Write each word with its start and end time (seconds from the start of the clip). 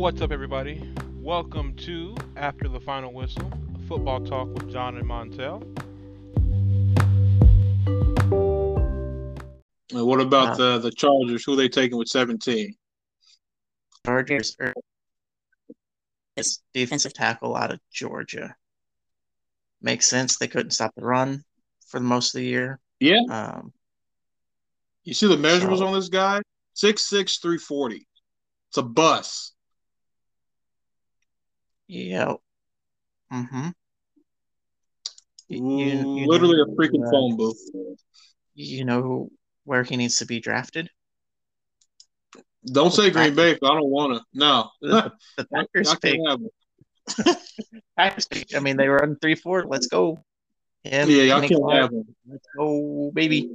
What's 0.00 0.22
up, 0.22 0.32
everybody? 0.32 0.94
Welcome 1.16 1.76
to 1.76 2.16
After 2.36 2.68
the 2.68 2.80
Final 2.80 3.12
Whistle, 3.12 3.52
football 3.86 4.24
talk 4.24 4.48
with 4.54 4.70
Jon 4.72 4.96
and 4.96 5.06
Montel. 5.06 5.60
And 9.92 10.06
what 10.06 10.20
about 10.22 10.52
Uh, 10.52 10.56
the 10.56 10.78
the 10.78 10.90
Chargers? 10.90 11.44
Who 11.44 11.54
they 11.54 11.68
taking 11.68 11.98
with 11.98 12.08
17? 12.08 12.74
Chargers 14.06 14.56
are 14.58 14.72
it's 16.36 16.62
defensive 16.72 17.12
tackle 17.12 17.54
out 17.54 17.70
of 17.70 17.80
Georgia. 17.92 18.56
Makes 19.82 20.06
sense. 20.08 20.38
They 20.38 20.48
couldn't 20.48 20.70
stop 20.70 20.94
the 20.94 21.04
run 21.04 21.44
for 21.88 22.00
the 22.00 22.06
most 22.06 22.34
of 22.34 22.38
the 22.40 22.46
year. 22.46 22.80
Yeah. 23.00 23.20
Um, 23.28 23.72
You 25.04 25.12
see 25.14 25.26
the 25.28 25.36
measurables 25.36 25.78
So- 25.78 25.86
on 25.86 25.92
this 25.94 26.08
guy? 26.08 26.40
6'6", 26.74 27.38
340. 27.38 28.06
It's 28.68 28.78
a 28.78 28.82
bus. 28.82 29.52
Yeah. 31.90 32.34
Mm-hmm. 33.32 33.68
Literally 35.50 36.60
a 36.60 36.66
freaking 36.76 37.06
uh, 37.06 37.10
phone 37.10 37.36
booth. 37.36 37.58
You 38.54 38.84
know 38.84 39.30
where 39.64 39.82
he 39.82 39.96
needs 39.96 40.18
to 40.18 40.26
be 40.26 40.40
drafted? 40.40 40.88
Don't 42.72 42.92
say 42.92 43.10
Green 43.10 43.34
Bay. 43.34 43.52
I 43.52 43.56
don't 43.60 43.88
want 43.90 44.18
to. 44.18 44.24
No. 44.34 44.70
The, 44.80 45.12
the 45.36 45.48
I 45.54 45.64
Packers 45.64 45.94
pick. 45.96 46.14
can't 46.14 46.28
have 46.28 46.40
it. 46.42 47.36
Packers 47.96 48.26
pick. 48.26 48.54
I 48.54 48.60
mean, 48.60 48.76
they 48.76 48.88
were 48.88 49.02
on 49.02 49.16
three 49.16 49.34
four. 49.34 49.64
Let's 49.66 49.88
go. 49.88 50.18
Him, 50.84 51.10
Yeah, 51.10 51.22
y'all 51.24 51.40
can't 51.46 51.72
have 51.72 51.90
him. 51.92 52.04
Let's 52.28 52.46
go, 52.56 53.10
baby. 53.12 53.50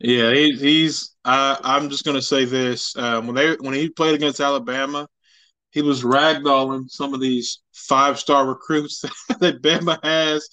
Yeah, 0.00 0.32
he, 0.32 0.52
he's. 0.52 1.14
I, 1.24 1.58
I'm 1.62 1.88
just 1.88 2.04
gonna 2.04 2.20
say 2.22 2.44
this: 2.44 2.96
um, 2.96 3.26
when 3.26 3.36
they 3.36 3.54
when 3.60 3.74
he 3.74 3.88
played 3.90 4.14
against 4.14 4.40
Alabama, 4.40 5.06
he 5.74 5.82
was 5.82 6.04
ragdolling 6.04 6.88
some 6.88 7.12
of 7.12 7.20
these 7.20 7.58
five 7.72 8.18
star 8.18 8.46
recruits 8.46 9.00
that 9.40 9.60
Bama 9.60 9.98
has. 10.04 10.48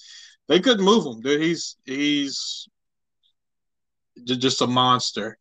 They 0.48 0.58
couldn't 0.58 0.84
move 0.84 1.06
him, 1.06 1.20
dude. 1.22 1.40
He's 1.40 1.76
he's 1.86 2.68
just 4.24 4.60
a 4.60 4.66
monster, 4.66 5.38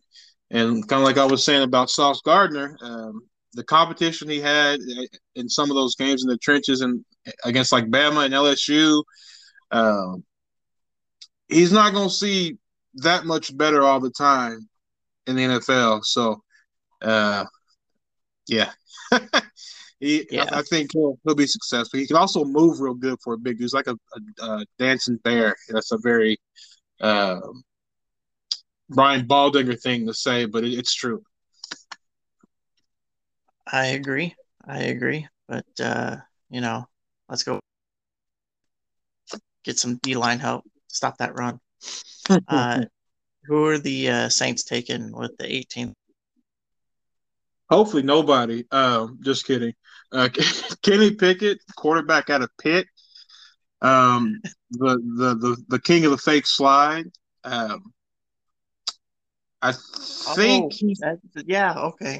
and 0.52 0.87
kind 0.87 1.02
of 1.02 1.05
like 1.05 1.17
I 1.17 1.25
was 1.25 1.43
saying 1.43 1.63
about 1.63 1.89
Sauce 1.89 2.21
Gardner, 2.21 2.77
um, 2.83 3.23
the 3.53 3.63
competition 3.63 4.29
he 4.29 4.39
had 4.39 4.79
in 5.35 5.49
some 5.49 5.71
of 5.71 5.75
those 5.75 5.95
games 5.95 6.23
in 6.23 6.29
the 6.29 6.37
trenches 6.37 6.81
and 6.81 7.03
against 7.43 7.71
like 7.71 7.85
Bama 7.85 8.25
and 8.25 8.33
LSU. 8.35 9.03
Um, 9.71 10.23
he's 11.47 11.71
not 11.71 11.93
going 11.93 12.09
to 12.09 12.13
see 12.13 12.57
that 12.95 13.25
much 13.25 13.55
better 13.57 13.81
all 13.81 13.99
the 13.99 14.11
time 14.11 14.69
in 15.25 15.35
the 15.35 15.43
NFL. 15.43 16.03
So, 16.05 16.43
uh, 17.02 17.45
yeah, 18.47 18.71
he. 20.00 20.28
Yeah. 20.31 20.45
I, 20.52 20.59
I 20.59 20.62
think 20.64 20.92
he'll 20.94 21.17
he'll 21.23 21.36
be 21.36 21.48
successful. 21.48 22.00
He 22.00 22.08
can 22.08 22.17
also 22.17 22.44
move 22.44 22.80
real 22.80 22.94
good 22.94 23.17
for 23.23 23.34
a 23.34 23.38
big 23.38 23.58
dude. 23.58 23.66
He's 23.66 23.73
like 23.73 23.88
a, 23.88 23.98
a, 24.42 24.45
a 24.45 24.66
dancing 24.80 25.17
bear. 25.17 25.56
That's 25.70 25.92
a 25.92 25.98
very 25.98 26.38
um 27.02 27.64
Brian 28.89 29.26
Baldinger 29.26 29.82
thing 29.82 30.06
to 30.08 30.14
say, 30.14 30.45
but 30.45 30.64
it, 30.64 30.73
it's 30.73 30.94
true. 30.94 31.23
I 33.72 33.88
agree. 33.88 34.36
I 34.66 34.80
agree. 34.84 35.28
But 35.48 35.66
uh, 35.80 36.17
you 36.50 36.62
know, 36.62 36.86
let's 37.30 37.44
go 37.44 37.59
get 39.64 39.80
some 39.80 39.98
D 40.04 40.16
line 40.16 40.39
help. 40.39 40.64
Stop 40.88 41.17
that 41.17 41.38
run. 41.38 41.59
Uh, 42.48 42.86
who 43.45 43.66
are 43.66 43.80
the 43.80 44.08
uh, 44.08 44.30
Saints 44.30 44.64
taking 44.64 45.12
with 45.12 45.36
the 45.38 45.45
18th? 45.45 45.94
Hopefully, 47.71 48.04
nobody. 48.04 48.65
Um, 48.70 49.20
just 49.23 49.45
kidding. 49.45 49.73
Uh, 50.11 50.27
Kenny 50.83 51.15
Pickett, 51.15 51.59
quarterback 51.77 52.30
out 52.30 52.42
of 52.42 52.49
Pitt, 52.61 52.86
um, 53.82 54.42
the, 54.71 54.98
the 55.17 55.36
the 55.36 55.64
the 55.70 55.80
king 55.80 56.04
of 56.05 56.11
the 56.11 56.17
fake 56.17 56.45
slide. 56.45 57.05
Um, 57.43 57.93
I 59.61 59.71
think 60.36 60.73
Oh, 61.04 61.17
yeah, 61.45 61.80
okay. 61.80 62.20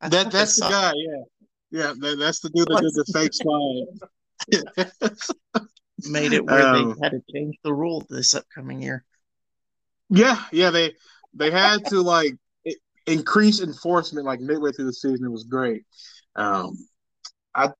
I 0.00 0.08
that 0.10 0.30
that's 0.30 0.56
the 0.56 0.68
guy. 0.68 0.92
Yeah, 0.94 1.22
yeah. 1.70 1.94
That, 1.98 2.18
that's 2.18 2.40
the 2.40 2.50
dude 2.50 2.68
that 2.68 2.80
did 2.80 2.94
the 2.94 3.04
fake 3.12 3.32
slide. 5.02 5.60
Made 6.10 6.32
it 6.32 6.44
where 6.44 6.62
Um, 6.62 6.94
they 6.94 7.00
had 7.02 7.12
to 7.12 7.22
change 7.32 7.56
the 7.62 7.72
rule 7.74 8.06
this 8.08 8.34
upcoming 8.34 8.82
year. 8.82 9.04
Yeah, 10.08 10.42
yeah, 10.52 10.70
they 10.70 10.94
they 11.34 11.50
had 11.50 11.86
to 11.86 12.02
like 12.02 12.34
i- 13.06 13.10
increase 13.10 13.60
enforcement 13.60 14.26
like 14.26 14.40
midway 14.40 14.72
through 14.72 14.86
the 14.86 14.92
season. 14.92 15.26
It 15.26 15.30
was 15.30 15.44
great. 15.44 15.84
Um, 16.36 16.76
I 17.54 17.70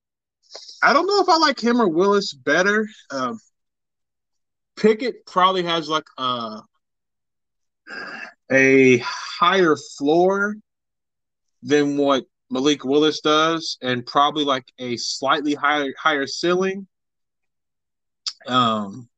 I 0.83 0.93
don't 0.93 1.07
know 1.07 1.21
if 1.21 1.29
I 1.29 1.37
like 1.37 1.61
him 1.61 1.81
or 1.81 1.89
Willis 1.89 2.33
better. 2.33 2.89
Um, 3.11 3.39
Pickett 4.77 5.27
probably 5.27 5.63
has 5.65 5.89
like 5.89 6.07
a 6.19 6.61
a 8.51 8.99
higher 8.99 9.77
floor 9.99 10.57
than 11.63 11.97
what 11.97 12.25
Malik 12.51 12.85
Willis 12.85 13.21
does, 13.21 13.79
and 13.83 14.05
probably 14.05 14.45
like 14.45 14.65
a 14.79 14.97
slightly 14.97 15.55
higher 15.55 15.93
higher 15.99 16.27
ceiling. 16.27 16.87
Um, 18.47 19.09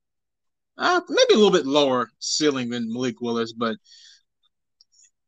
uh, 0.77 1.01
maybe 1.09 1.35
a 1.35 1.37
little 1.37 1.53
bit 1.53 1.67
lower 1.67 2.11
ceiling 2.19 2.71
than 2.71 2.93
Malik 2.93 3.21
Willis, 3.21 3.53
but 3.53 3.77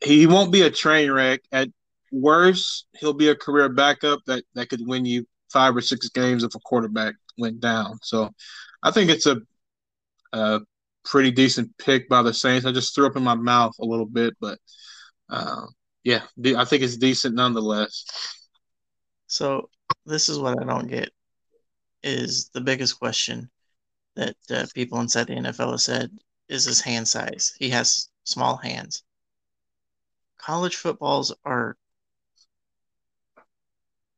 he 0.05 0.27
won't 0.27 0.53
be 0.53 0.63
a 0.63 0.71
train 0.71 1.11
wreck. 1.11 1.41
At 1.53 1.69
worst, 2.13 2.87
he'll 2.99 3.13
be 3.15 3.29
a 3.29 3.35
career 3.35 3.69
backup 3.69 4.21
that, 4.27 4.45
that 4.55 4.69
could 4.69 4.87
win 4.87 5.05
you 5.05 5.27
five 5.53 5.77
or 5.77 5.81
six 5.81 6.09
games 6.09 6.45
if 6.45 6.55
a 6.55 6.61
quarterback 6.61 7.15
went 7.39 7.61
down. 7.61 7.99
So 8.03 8.31
I 8.83 8.91
think 8.91 9.11
it's 9.11 9.27
a, 9.27 9.39
a 10.33 10.61
pretty 11.05 11.31
decent 11.31 11.77
pick 11.79 12.09
by 12.09 12.23
the 12.23 12.35
Saints. 12.35 12.67
I 12.67 12.73
just 12.73 12.95
threw 12.95 13.07
up 13.07 13.17
in 13.17 13.23
my 13.23 13.35
mouth 13.35 13.75
a 13.81 13.85
little 13.85 14.07
bit, 14.07 14.35
but 14.41 14.59
uh, 15.31 15.67
yeah, 16.03 16.23
I 16.57 16.65
think 16.65 16.83
it's 16.83 16.97
decent 16.97 17.35
nonetheless. 17.35 18.05
So 19.27 19.71
this 20.05 20.29
is 20.29 20.39
what 20.39 20.61
I 20.61 20.65
don't 20.65 20.89
get 20.89 21.11
is 22.03 22.51
the 22.53 22.61
biggest 22.61 22.99
question 22.99 23.51
that 24.17 24.37
uh, 24.51 24.67
people 24.75 25.01
inside 25.01 25.27
the 25.29 25.35
NFL 25.35 25.71
have 25.71 25.81
said 25.81 26.11
is 26.49 26.65
his 26.65 26.81
hand 26.81 27.09
size. 27.09 27.55
He 27.59 27.71
has 27.71 28.09
small 28.25 28.57
hands. 28.57 29.04
College 30.45 30.77
footballs 30.77 31.35
are, 31.45 31.77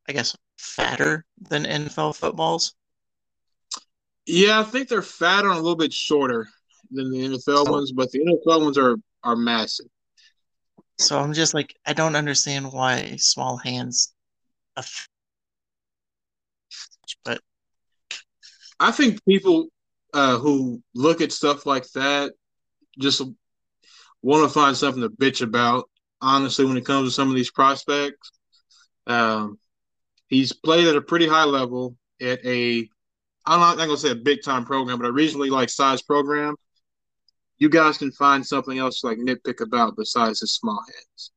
I 0.09 0.13
guess, 0.13 0.35
fatter 0.57 1.25
than 1.39 1.63
NFL 1.63 2.15
footballs. 2.15 2.73
Yeah, 4.25 4.59
I 4.59 4.63
think 4.63 4.89
they're 4.89 5.01
fatter 5.01 5.47
and 5.47 5.57
a 5.57 5.61
little 5.61 5.77
bit 5.77 5.93
shorter 5.93 6.49
than 6.91 7.11
the 7.11 7.19
NFL 7.19 7.69
ones, 7.69 7.93
but 7.93 8.11
the 8.11 8.19
NFL 8.19 8.61
ones 8.63 8.77
are 8.77 8.97
are 9.23 9.35
massive. 9.37 9.87
So 10.97 11.17
I'm 11.17 11.31
just 11.33 11.53
like, 11.53 11.75
I 11.85 11.93
don't 11.93 12.15
understand 12.15 12.73
why 12.73 13.15
small 13.17 13.57
hands. 13.57 14.13
aff- 14.75 15.07
But 17.23 17.39
I 18.79 18.91
think 18.91 19.23
people 19.23 19.67
uh, 20.13 20.37
who 20.39 20.81
look 20.93 21.21
at 21.21 21.31
stuff 21.31 21.65
like 21.65 21.89
that 21.91 22.33
just 22.99 23.21
want 24.21 24.43
to 24.43 24.49
find 24.53 24.75
something 24.75 25.03
to 25.03 25.09
bitch 25.09 25.41
about. 25.41 25.89
Honestly, 26.21 26.65
when 26.65 26.77
it 26.77 26.85
comes 26.85 27.07
to 27.07 27.13
some 27.13 27.29
of 27.29 27.35
these 27.35 27.51
prospects, 27.51 28.31
um, 29.05 29.59
he's 30.27 30.53
played 30.53 30.87
at 30.87 30.95
a 30.95 31.01
pretty 31.01 31.27
high 31.27 31.45
level 31.45 31.95
at 32.21 32.43
a 32.45 32.89
I'm 33.47 33.61
not, 33.61 33.77
going 33.77 33.89
to 33.89 33.97
say 33.97 34.11
a 34.11 34.15
big 34.15 34.43
time 34.43 34.65
program, 34.65 34.99
but 34.99 35.07
a 35.07 35.11
reasonably 35.11 35.49
like 35.49 35.69
size 35.69 36.01
program. 36.01 36.55
You 37.59 37.69
guys 37.69 37.97
can 37.97 38.11
find 38.11 38.45
something 38.45 38.77
else 38.77 38.99
to 38.99 39.07
like 39.07 39.19
nitpick 39.19 39.61
about 39.61 39.95
besides 39.95 40.41
his 40.41 40.53
small 40.53 40.83
hands. 40.85 41.31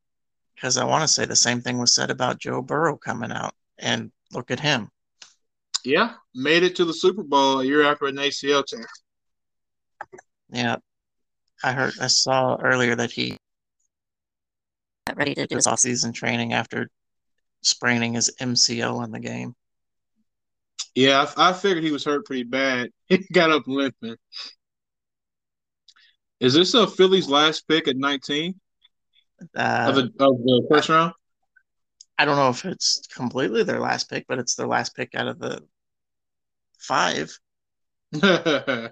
because 0.54 0.76
I 0.76 0.84
want 0.84 1.02
to 1.02 1.08
say 1.08 1.24
the 1.24 1.36
same 1.36 1.60
thing 1.60 1.78
was 1.78 1.94
said 1.94 2.10
about 2.10 2.40
Joe 2.40 2.62
Burrow 2.62 2.96
coming 2.96 3.30
out, 3.30 3.54
and 3.78 4.10
look 4.32 4.50
at 4.50 4.58
him. 4.58 4.90
Yeah, 5.84 6.14
made 6.34 6.64
it 6.64 6.76
to 6.76 6.84
the 6.84 6.92
Super 6.92 7.22
Bowl 7.22 7.60
a 7.60 7.64
year 7.64 7.84
after 7.84 8.06
an 8.06 8.16
ACL 8.16 8.66
tear. 8.66 8.86
Yeah, 10.52 10.76
I 11.62 11.72
heard, 11.72 11.94
I 12.00 12.08
saw 12.08 12.56
earlier 12.56 12.96
that 12.96 13.12
he 13.12 13.38
got 15.10 15.18
ready 15.18 15.34
to 15.34 15.46
do 15.46 15.56
his 15.56 15.66
off-season 15.66 16.12
training 16.12 16.52
after 16.52 16.88
spraining 17.62 18.14
his 18.14 18.32
MCL 18.40 19.04
in 19.04 19.10
the 19.10 19.20
game. 19.20 19.54
Yeah, 20.94 21.26
I, 21.36 21.50
I 21.50 21.52
figured 21.52 21.84
he 21.84 21.90
was 21.92 22.04
hurt 22.04 22.24
pretty 22.24 22.44
bad. 22.44 22.90
He 23.08 23.18
got 23.32 23.50
up 23.50 23.64
limping. 23.66 24.16
Is 26.38 26.54
this 26.54 26.74
a 26.74 26.86
Phillies 26.86 27.28
last 27.28 27.66
pick 27.66 27.88
at 27.88 27.96
19 27.96 28.54
of 29.40 29.48
Uh, 29.56 29.92
the, 29.92 30.02
of 30.02 30.38
the 30.38 30.66
first 30.70 30.88
round? 30.88 31.12
I 32.16 32.24
don't 32.24 32.36
know 32.36 32.50
if 32.50 32.64
it's 32.64 33.06
completely 33.08 33.64
their 33.64 33.80
last 33.80 34.08
pick, 34.08 34.26
but 34.28 34.38
it's 34.38 34.54
their 34.54 34.68
last 34.68 34.94
pick 34.94 35.14
out 35.14 35.26
of 35.26 35.38
the 35.40 35.62
five. 36.78 37.36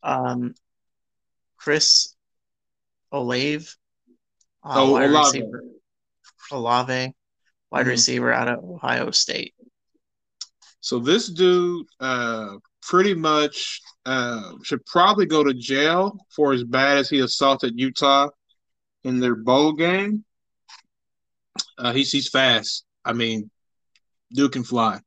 Um, 0.00 0.54
Chris 1.56 2.14
Olave, 3.10 3.66
uh, 4.64 4.74
Oh, 4.76 4.92
wide 4.92 5.10
Olave. 5.10 5.40
receiver. 5.40 5.62
Olave. 6.52 7.14
wide 7.70 7.84
Mhm. 7.86 7.88
receiver 7.90 8.32
out 8.32 8.48
of 8.48 8.64
Ohio 8.64 9.10
State. 9.10 9.54
So 10.80 10.98
this 10.98 11.28
dude 11.28 11.86
uh, 12.00 12.56
pretty 12.80 13.12
much 13.14 13.82
uh, 14.06 14.52
should 14.62 14.84
probably 14.86 15.26
go 15.26 15.44
to 15.44 15.52
jail 15.52 16.18
for 16.34 16.54
as 16.54 16.64
bad 16.64 16.96
as 16.96 17.10
he 17.10 17.18
assaulted 17.20 17.78
Utah 17.78 18.30
in 19.04 19.20
their 19.20 19.34
bowl 19.34 19.74
game. 19.74 20.24
Uh, 21.76 21.92
he's 21.92 22.10
he's 22.10 22.28
fast. 22.28 22.84
I 23.04 23.12
mean, 23.12 23.50
dude 24.32 24.52
can 24.52 24.64
fly. 24.64 25.00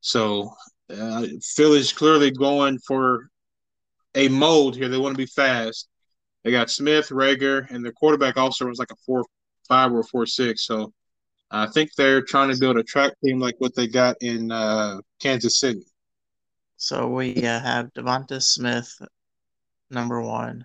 So 0.00 0.54
uh, 0.90 1.26
Philly's 1.42 1.92
clearly 1.92 2.30
going 2.30 2.78
for 2.78 3.28
a 4.14 4.28
mold 4.28 4.76
here. 4.76 4.88
They 4.88 4.96
want 4.98 5.14
to 5.14 5.18
be 5.22 5.26
fast. 5.26 5.88
They 6.48 6.52
got 6.52 6.70
Smith, 6.70 7.10
Reagor, 7.10 7.70
and 7.70 7.84
their 7.84 7.92
quarterback 7.92 8.38
also 8.38 8.64
was 8.64 8.78
like 8.78 8.90
a 8.90 8.96
four 9.04 9.22
five 9.68 9.92
or 9.92 10.02
four 10.02 10.24
six. 10.24 10.64
So 10.64 10.94
I 11.50 11.66
think 11.66 11.90
they're 11.94 12.22
trying 12.22 12.50
to 12.50 12.58
build 12.58 12.78
a 12.78 12.82
track 12.82 13.12
team 13.22 13.38
like 13.38 13.56
what 13.58 13.74
they 13.74 13.86
got 13.86 14.16
in 14.22 14.50
uh, 14.50 15.02
Kansas 15.20 15.60
City. 15.60 15.82
So 16.78 17.06
we 17.08 17.34
uh, 17.34 17.60
have 17.60 17.92
DeVonta 17.92 18.40
Smith, 18.40 18.90
number 19.90 20.22
one, 20.22 20.64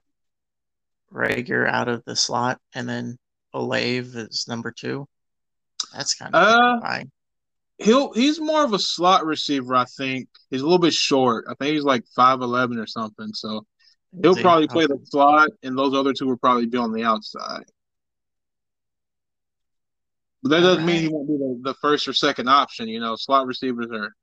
Reagor 1.11 1.67
out 1.69 1.89
of 1.89 2.01
the 2.05 2.15
slot, 2.15 2.61
and 2.73 2.87
then 2.87 3.17
Olave 3.53 4.17
is 4.17 4.45
number 4.47 4.71
two. 4.71 5.05
That's 5.93 6.15
kind 6.15 6.33
of 6.33 6.47
Uh, 6.47 6.79
fine. 6.79 7.11
He'll 7.79 8.13
he's 8.13 8.39
more 8.39 8.63
of 8.63 8.71
a 8.71 8.79
slot 8.79 9.25
receiver, 9.25 9.75
I 9.75 9.83
think. 9.97 10.29
He's 10.49 10.61
a 10.61 10.63
little 10.63 10.79
bit 10.79 10.93
short. 10.93 11.43
I 11.49 11.55
think 11.55 11.73
he's 11.73 11.83
like 11.83 12.05
five 12.15 12.39
eleven 12.39 12.79
or 12.79 12.87
something. 12.87 13.33
So 13.33 13.65
he'll 14.21 14.35
probably 14.35 14.67
play 14.67 14.85
the 14.85 14.99
slot, 15.05 15.49
and 15.63 15.77
those 15.77 15.93
other 15.93 16.13
two 16.13 16.27
will 16.27 16.37
probably 16.37 16.65
be 16.65 16.77
on 16.77 16.93
the 16.93 17.03
outside. 17.03 17.63
But 20.41 20.49
that 20.49 20.59
doesn't 20.59 20.85
mean 20.85 21.01
he 21.03 21.07
won't 21.07 21.27
be 21.27 21.37
the, 21.37 21.71
the 21.71 21.73
first 21.75 22.07
or 22.07 22.13
second 22.13 22.49
option. 22.49 22.87
You 22.89 22.99
know, 22.99 23.15
slot 23.15 23.47
receivers 23.47 23.87
are 23.93 24.13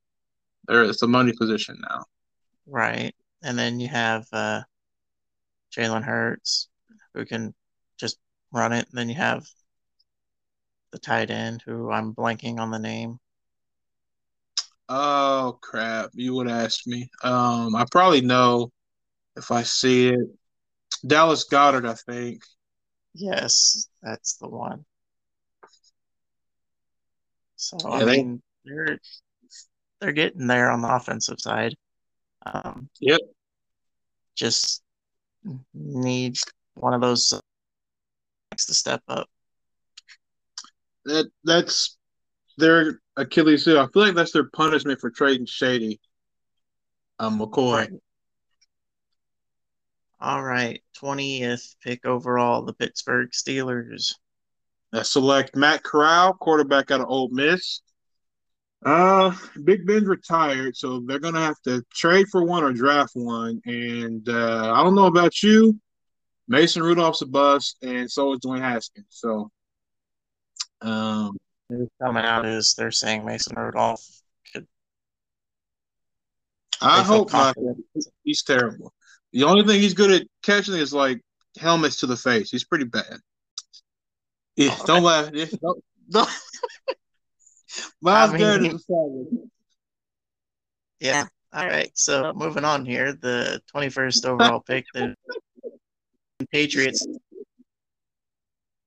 they're 0.67 0.83
it's 0.83 1.01
a 1.01 1.07
money 1.07 1.33
position 1.33 1.77
now. 1.89 2.05
Right. 2.67 3.13
And 3.43 3.57
then 3.57 3.79
you 3.79 3.87
have 3.87 4.27
uh, 4.31 4.61
Jalen 5.75 6.03
Hurts, 6.03 6.69
who 7.15 7.25
can 7.25 7.55
just 7.97 8.19
run 8.53 8.71
it. 8.71 8.87
And 8.89 8.97
then 8.97 9.09
you 9.09 9.15
have 9.15 9.45
the 10.91 10.99
tight 10.99 11.31
end, 11.31 11.63
who 11.65 11.89
I'm 11.91 12.13
blanking 12.13 12.59
on 12.59 12.69
the 12.69 12.77
name. 12.79 13.19
Oh 14.89 15.57
crap! 15.61 16.11
You 16.13 16.35
would 16.35 16.49
ask 16.49 16.85
me. 16.85 17.09
Um, 17.23 17.75
I 17.75 17.85
probably 17.89 18.21
know 18.21 18.71
if 19.35 19.51
I 19.51 19.63
see 19.63 20.09
it. 20.09 20.19
Dallas 21.05 21.45
Goedert, 21.49 21.85
I 21.87 21.93
think. 21.95 22.43
Yes, 23.13 23.87
that's 24.01 24.35
the 24.37 24.47
one. 24.47 24.85
So 27.55 27.77
I 27.87 27.99
Yeah, 27.99 28.05
they- 28.05 28.17
mean, 28.17 28.43
they're 28.65 28.99
they're 29.99 30.11
getting 30.13 30.47
there 30.47 30.71
on 30.71 30.81
the 30.81 30.91
offensive 30.93 31.39
side. 31.39 31.75
Um, 32.45 32.89
Yep. 32.99 33.19
Just 34.35 34.81
need 35.73 36.37
one 36.73 36.93
of 36.95 37.01
those 37.01 37.29
to 37.29 38.73
step 38.73 39.03
up. 39.07 39.29
That 41.05 41.31
that's 41.43 41.97
their 42.57 42.99
Achilles 43.15 43.65
heel. 43.65 43.79
I 43.79 43.87
feel 43.93 44.03
like 44.03 44.15
that's 44.15 44.31
their 44.31 44.49
punishment 44.49 44.99
for 44.99 45.09
trading 45.11 45.45
Shady. 45.45 45.99
Um, 47.19 47.39
McCoy. 47.39 47.99
All 50.21 50.43
right, 50.43 50.83
20th 51.01 51.75
pick 51.83 52.05
overall, 52.05 52.61
the 52.61 52.73
Pittsburgh 52.73 53.31
Steelers. 53.31 54.13
Uh, 54.93 55.01
select 55.01 55.55
Matt 55.55 55.83
Corral, 55.83 56.33
quarterback 56.33 56.91
out 56.91 57.01
of 57.01 57.09
Ole 57.09 57.29
Miss. 57.29 57.81
Uh, 58.85 59.35
Big 59.63 59.87
Ben's 59.87 60.07
retired, 60.07 60.77
so 60.77 60.99
they're 60.99 61.17
gonna 61.17 61.41
have 61.41 61.59
to 61.63 61.83
trade 61.91 62.27
for 62.29 62.43
one 62.43 62.63
or 62.63 62.71
draft 62.71 63.11
one. 63.15 63.61
And 63.65 64.27
uh, 64.29 64.73
I 64.75 64.83
don't 64.83 64.93
know 64.93 65.07
about 65.07 65.41
you, 65.41 65.79
Mason 66.47 66.83
Rudolph's 66.83 67.23
a 67.23 67.25
bust, 67.25 67.77
and 67.81 68.09
so 68.11 68.33
is 68.33 68.39
Dwayne 68.41 68.61
Haskins. 68.61 69.05
So, 69.09 69.49
um, 70.81 71.35
coming 71.99 72.25
out 72.25 72.45
is 72.45 72.75
they're 72.77 72.91
saying 72.91 73.25
Mason 73.25 73.55
Rudolph 73.57 74.05
could. 74.53 74.67
I 76.79 77.01
hope 77.01 77.33
not. 77.33 77.55
He's 78.23 78.43
terrible. 78.43 78.93
The 79.33 79.43
only 79.43 79.65
thing 79.65 79.81
he's 79.81 79.93
good 79.93 80.11
at 80.11 80.27
catching 80.43 80.75
is 80.75 80.93
like 80.93 81.21
helmets 81.57 81.97
to 81.97 82.07
the 82.07 82.17
face. 82.17 82.51
He's 82.51 82.65
pretty 82.65 82.85
bad. 82.85 83.17
Yeah, 84.55 84.75
All 84.79 84.85
don't 84.85 85.03
laugh. 85.03 85.29
Yeah, 85.33 85.45
don't, 85.61 85.83
don't. 86.09 86.29
Myles 88.01 88.33
I 88.33 88.37
Garrett 88.37 88.65
is. 88.65 88.85
Yeah. 90.99 91.25
All 91.53 91.65
right. 91.67 91.91
So 91.95 92.33
moving 92.33 92.65
on 92.65 92.85
here, 92.85 93.13
the 93.13 93.61
21st 93.73 94.25
overall 94.25 94.59
pick, 94.59 94.85
the 94.93 95.15
Patriots. 96.51 97.05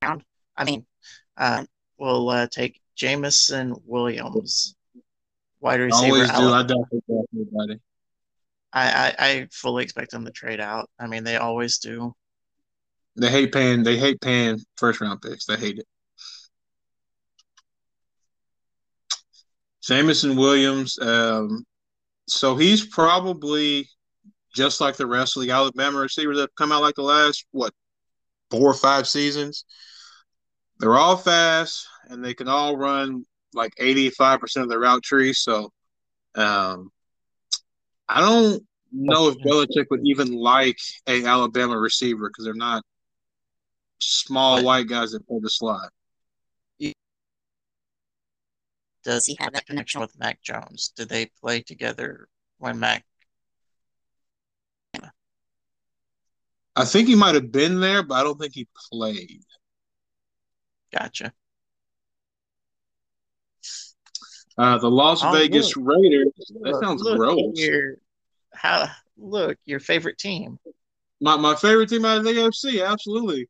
I 0.01 0.63
mean, 0.63 0.85
uh, 1.37 1.65
will 1.97 2.29
uh, 2.29 2.47
take 2.47 2.81
Jameson 2.95 3.75
Williams, 3.85 4.75
wide 5.59 5.79
receiver. 5.79 6.13
Always 6.13 6.29
do. 6.29 6.35
Alabama. 6.35 6.59
I 6.59 6.63
don't 6.63 6.89
think 6.89 7.03
that's 7.07 7.27
anybody. 7.33 7.79
I, 8.75 8.87
I, 8.87 9.15
I 9.17 9.47
fully 9.51 9.83
expect 9.83 10.11
them 10.11 10.25
to 10.25 10.31
trade 10.31 10.59
out. 10.59 10.89
I 10.99 11.07
mean, 11.07 11.23
they 11.23 11.37
always 11.37 11.79
do. 11.79 12.13
They 13.15 13.31
hate 13.31 13.53
paying. 13.53 13.83
They 13.83 13.97
hate 13.97 14.19
paying 14.19 14.59
first 14.75 14.99
round 14.99 15.21
picks. 15.21 15.45
They 15.45 15.55
hate 15.55 15.79
it. 15.79 15.87
Jameson 19.81 20.35
Williams. 20.35 20.99
Um, 20.99 21.63
so 22.27 22.57
he's 22.57 22.85
probably 22.85 23.87
just 24.53 24.81
like 24.81 24.97
the 24.97 25.07
rest 25.07 25.37
of 25.37 25.43
the 25.43 25.51
Alabama 25.51 25.99
receivers 25.99 26.37
that 26.37 26.43
have 26.43 26.55
come 26.55 26.71
out 26.71 26.81
like 26.81 26.95
the 26.95 27.03
last 27.03 27.45
what 27.51 27.73
four 28.51 28.71
or 28.71 28.73
five 28.73 29.07
seasons. 29.07 29.63
They're 30.79 30.97
all 30.97 31.15
fast 31.15 31.87
and 32.09 32.23
they 32.23 32.33
can 32.33 32.49
all 32.49 32.75
run 32.75 33.23
like 33.53 33.73
eighty 33.79 34.09
five 34.09 34.41
percent 34.41 34.63
of 34.63 34.69
the 34.69 34.79
route 34.79 35.03
tree. 35.03 35.31
So, 35.31 35.71
um, 36.35 36.91
I 38.07 38.21
don't 38.21 38.63
know 38.91 39.29
if 39.29 39.37
Belichick 39.39 39.85
would 39.89 40.01
even 40.05 40.33
like 40.33 40.77
a 41.07 41.25
Alabama 41.25 41.77
receiver 41.77 42.29
because 42.29 42.45
they're 42.45 42.53
not 42.53 42.83
small 43.99 44.63
white 44.63 44.87
guys 44.87 45.11
that 45.11 45.27
play 45.27 45.39
the 45.41 45.49
slot. 45.49 45.89
Does 49.03 49.25
he 49.27 49.35
have 49.39 49.53
that 49.53 49.67
connection 49.67 50.01
with 50.01 50.17
Mac 50.17 50.41
Jones? 50.41 50.91
Did 50.95 51.09
they 51.09 51.29
play 51.39 51.61
together 51.61 52.27
when 52.57 52.79
Mac? 52.79 53.05
I 56.75 56.83
think 56.85 57.07
he 57.07 57.15
might 57.15 57.35
have 57.35 57.51
been 57.51 57.79
there, 57.79 58.03
but 58.03 58.15
I 58.15 58.23
don't 58.23 58.39
think 58.39 58.53
he 58.53 58.67
played. 58.91 59.43
Gotcha. 60.91 61.31
Uh, 64.57 64.77
the 64.79 64.89
Las 64.89 65.21
Oh, 65.23 65.31
Vegas 65.31 65.77
Raiders. 65.77 66.31
That 66.61 66.71
Look- 66.71 66.83
sounds 66.83 67.01
look 67.01 67.17
gross. 67.17 67.37
Your, 67.55 67.97
how 68.55 68.89
look 69.17 69.57
your 69.65 69.79
favorite 69.79 70.17
team? 70.17 70.59
My 71.21 71.37
my 71.37 71.55
favorite 71.55 71.89
team 71.89 72.05
out 72.05 72.17
of 72.17 72.23
the 72.23 72.31
AFC, 72.31 72.85
absolutely. 72.85 73.47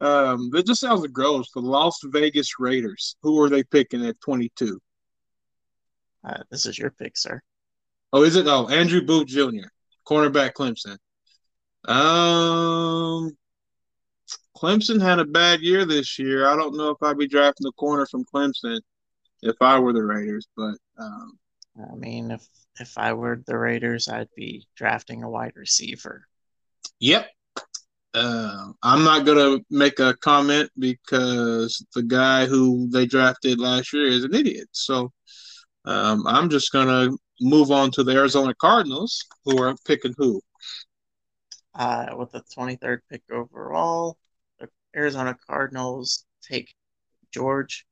Um, 0.00 0.50
that 0.50 0.66
just 0.66 0.80
sounds 0.80 1.06
gross. 1.06 1.50
The 1.52 1.60
Las 1.60 1.98
Vegas 2.04 2.58
Raiders. 2.58 3.16
Who 3.22 3.40
are 3.42 3.48
they 3.48 3.62
picking 3.62 4.04
at 4.06 4.20
twenty 4.20 4.52
two? 4.56 4.80
Uh, 6.24 6.42
this 6.50 6.66
is 6.66 6.78
your 6.78 6.90
pick, 6.90 7.16
sir. 7.16 7.40
Oh, 8.12 8.22
is 8.22 8.36
it? 8.36 8.46
Oh, 8.46 8.68
Andrew 8.68 9.02
Booth 9.02 9.28
Jr., 9.28 9.68
cornerback 10.06 10.52
Clemson. 10.52 10.98
Um, 11.88 13.36
Clemson 14.56 15.00
had 15.00 15.18
a 15.18 15.24
bad 15.24 15.60
year 15.60 15.84
this 15.84 16.18
year. 16.18 16.48
I 16.48 16.56
don't 16.56 16.76
know 16.76 16.90
if 16.90 17.02
I'd 17.02 17.18
be 17.18 17.28
drafting 17.28 17.64
the 17.64 17.72
corner 17.72 18.06
from 18.06 18.24
Clemson 18.24 18.80
if 19.42 19.56
I 19.60 19.78
were 19.78 19.92
the 19.92 20.02
Raiders, 20.02 20.48
but 20.56 20.74
um, 20.98 21.38
I 21.78 21.94
mean, 21.94 22.30
if 22.30 22.46
if 22.80 22.98
I 22.98 23.12
were 23.12 23.42
the 23.46 23.56
Raiders, 23.56 24.08
I'd 24.08 24.28
be 24.36 24.66
drafting 24.76 25.22
a 25.22 25.30
wide 25.30 25.56
receiver. 25.56 26.26
Yep. 27.00 27.28
Uh, 28.14 28.72
I'm 28.82 29.04
not 29.04 29.26
gonna 29.26 29.58
make 29.70 29.98
a 29.98 30.14
comment 30.16 30.70
because 30.78 31.84
the 31.94 32.02
guy 32.02 32.46
who 32.46 32.88
they 32.88 33.04
drafted 33.06 33.60
last 33.60 33.92
year 33.92 34.06
is 34.06 34.24
an 34.24 34.34
idiot. 34.34 34.68
So 34.72 35.12
um, 35.84 36.26
I'm 36.26 36.48
just 36.48 36.72
gonna 36.72 37.10
move 37.40 37.70
on 37.70 37.90
to 37.92 38.04
the 38.04 38.12
Arizona 38.12 38.54
Cardinals, 38.54 39.24
who 39.44 39.62
are 39.62 39.76
picking 39.84 40.14
who. 40.16 40.40
Uh, 41.74 42.06
with 42.16 42.32
the 42.32 42.42
23rd 42.56 43.00
pick 43.10 43.22
overall, 43.30 44.16
the 44.58 44.68
Arizona 44.96 45.36
Cardinals 45.46 46.24
take 46.42 46.74
George 47.32 47.86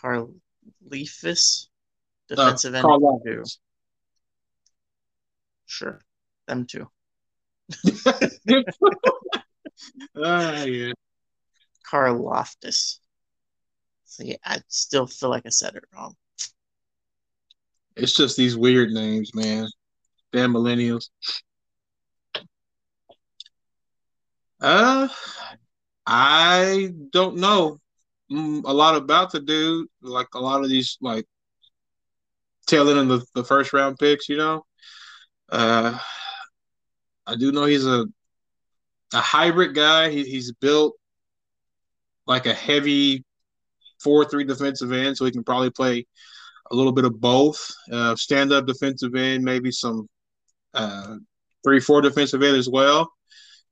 Karlaftis, 0.00 1.66
defensive 2.28 2.74
end. 2.74 2.82
Carl 2.82 3.20
two. 3.24 3.30
Lawrence. 3.30 3.58
Sure, 5.66 6.00
them 6.46 6.66
too. 6.66 6.88
Ah, 10.16 10.64
yeah. 10.64 10.92
Karlaftis. 11.90 12.98
See, 14.04 14.36
I 14.44 14.60
still 14.68 15.06
feel 15.06 15.28
like 15.28 15.44
I 15.46 15.50
said 15.50 15.74
it 15.74 15.84
wrong. 15.94 16.14
It's 17.96 18.14
just 18.14 18.36
these 18.36 18.56
weird 18.56 18.90
names, 18.90 19.34
man. 19.34 19.68
Damn 20.32 20.52
millennials. 20.52 21.08
Uh, 24.60 25.08
I 26.06 26.92
don't 27.10 27.36
know 27.36 27.78
mm, 28.30 28.62
a 28.64 28.72
lot 28.72 28.96
about 28.96 29.32
the 29.32 29.40
dude. 29.40 29.88
Like 30.00 30.28
a 30.34 30.40
lot 30.40 30.62
of 30.62 30.68
these, 30.68 30.96
like 31.00 31.26
tailing 32.66 32.98
in 32.98 33.08
the, 33.08 33.24
the 33.34 33.44
first 33.44 33.72
round 33.72 33.98
picks, 33.98 34.28
you 34.28 34.36
know. 34.36 34.64
Uh, 35.50 35.98
I 37.26 37.36
do 37.36 37.52
know 37.52 37.64
he's 37.64 37.86
a 37.86 38.06
a 39.12 39.20
hybrid 39.20 39.74
guy. 39.74 40.10
He, 40.10 40.24
he's 40.24 40.52
built 40.52 40.96
like 42.26 42.46
a 42.46 42.54
heavy 42.54 43.24
four 44.00 44.24
three 44.24 44.44
defensive 44.44 44.92
end, 44.92 45.16
so 45.16 45.24
he 45.24 45.30
can 45.30 45.44
probably 45.44 45.70
play 45.70 46.06
a 46.70 46.74
little 46.74 46.92
bit 46.92 47.04
of 47.04 47.20
both. 47.20 47.70
Uh, 47.90 48.16
stand 48.16 48.52
up 48.52 48.66
defensive 48.66 49.14
end, 49.14 49.44
maybe 49.44 49.70
some 49.70 50.08
uh, 50.74 51.16
three 51.64 51.80
four 51.80 52.00
defensive 52.00 52.42
end 52.42 52.56
as 52.56 52.68
well. 52.68 53.12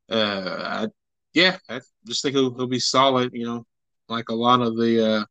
Uh, 0.09 0.57
I, 0.59 0.89
yeah, 1.33 1.59
I 1.69 1.81
just 2.07 2.23
think 2.23 2.37
he'll 2.37 2.55
he'll 2.55 2.67
be 2.67 2.81
solid. 2.81 3.31
You 3.33 3.47
know, 3.47 3.67
like 4.09 4.29
a 4.29 4.35
lot 4.35 4.61
of 4.61 4.77
the 4.77 5.07
uh, 5.07 5.25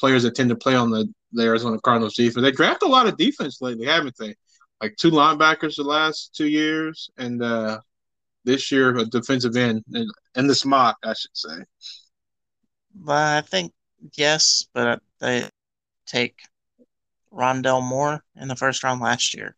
players 0.00 0.22
that 0.22 0.34
tend 0.34 0.48
to 0.48 0.56
play 0.56 0.74
on 0.74 0.90
the, 0.90 1.06
the 1.32 1.42
Arizona 1.42 1.78
Cardinals 1.78 2.14
defense. 2.14 2.42
They 2.42 2.50
draft 2.50 2.82
a 2.82 2.88
lot 2.88 3.06
of 3.06 3.16
defense 3.16 3.60
lately, 3.60 3.86
haven't 3.86 4.16
they? 4.18 4.34
Like 4.80 4.96
two 4.96 5.10
linebackers 5.10 5.76
the 5.76 5.84
last 5.84 6.34
two 6.34 6.48
years, 6.48 7.10
and 7.18 7.42
uh, 7.42 7.80
this 8.44 8.72
year 8.72 8.96
a 8.96 9.04
defensive 9.04 9.56
end 9.56 9.84
in, 9.94 10.08
in 10.34 10.46
this 10.46 10.64
mock, 10.64 10.96
I 11.04 11.12
should 11.12 11.36
say. 11.36 11.64
Well, 13.04 13.38
I 13.38 13.42
think 13.42 13.72
yes, 14.16 14.66
but 14.72 15.02
they 15.20 15.44
take 16.06 16.36
Rondale 17.32 17.86
Moore 17.86 18.24
in 18.36 18.48
the 18.48 18.56
first 18.56 18.82
round 18.82 19.00
last 19.00 19.34
year. 19.34 19.54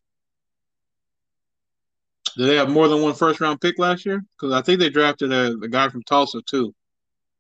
Did 2.37 2.49
they 2.49 2.57
have 2.57 2.71
more 2.71 2.89
than 2.89 3.03
one 3.03 3.15
first 3.15 3.41
round 3.41 3.61
pick 3.61 3.79
last 3.79 4.05
year? 4.05 4.25
Because 4.33 4.53
I 4.53 4.63
think 4.63 4.81
they 4.81 4.91
drafted 4.91 5.33
a, 5.33 5.53
a 5.63 5.69
guy 5.69 5.89
from 5.89 6.03
Tulsa 6.03 6.41
too. 6.43 6.75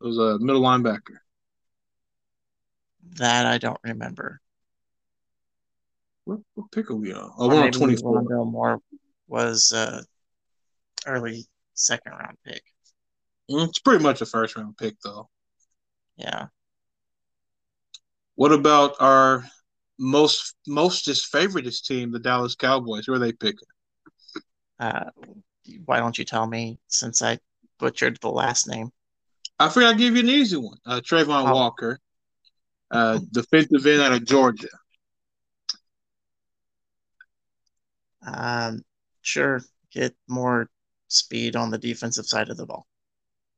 It 0.00 0.06
was 0.06 0.18
a 0.18 0.38
middle 0.38 0.62
linebacker. 0.62 1.18
That 3.16 3.46
I 3.46 3.58
don't 3.58 3.80
remember. 3.82 4.40
What, 6.24 6.40
what 6.54 6.70
pick 6.70 6.90
are 6.90 6.96
we 6.96 7.12
on? 7.12 7.32
Oh, 7.36 7.48
we're 7.48 7.62
on 7.62 7.72
twenty 7.72 7.96
four. 7.96 8.22
Rondale 8.22 8.50
Moore 8.50 8.80
was 9.26 9.72
uh, 9.72 10.02
early 11.06 11.46
second 11.74 12.12
round 12.12 12.36
pick. 12.46 12.62
Mm, 13.50 13.68
it's 13.68 13.80
pretty 13.80 14.02
much 14.02 14.20
a 14.20 14.26
first 14.26 14.56
round 14.56 14.76
pick 14.76 14.94
though. 15.02 15.28
Yeah. 16.16 16.46
What 18.34 18.52
about 18.52 18.94
our 19.00 19.44
most 19.98 20.54
mostest 20.66 21.32
favoriteest 21.32 21.84
team, 21.84 22.12
the 22.12 22.18
Dallas 22.18 22.54
Cowboys? 22.54 23.06
Who 23.06 23.12
are 23.12 23.18
they 23.18 23.32
picking? 23.32 23.68
Uh, 24.78 25.10
why 25.84 25.98
don't 25.98 26.16
you 26.16 26.24
tell 26.24 26.46
me 26.46 26.78
since 26.88 27.22
I 27.22 27.38
butchered 27.78 28.18
the 28.20 28.30
last 28.30 28.68
name? 28.68 28.90
I 29.58 29.68
figured 29.68 29.92
I'd 29.92 29.98
give 29.98 30.14
you 30.14 30.22
an 30.22 30.28
easy 30.28 30.56
one. 30.56 30.78
Uh, 30.86 31.00
Travon 31.00 31.48
oh. 31.48 31.54
Walker, 31.54 32.00
uh, 32.92 33.18
defensive 33.32 33.86
end 33.86 34.02
out 34.02 34.12
of 34.12 34.24
Georgia. 34.24 34.68
Um, 38.24 38.82
sure. 39.22 39.62
Get 39.92 40.14
more 40.28 40.68
speed 41.08 41.56
on 41.56 41.70
the 41.70 41.78
defensive 41.78 42.26
side 42.26 42.50
of 42.50 42.56
the 42.56 42.66
ball. 42.66 42.86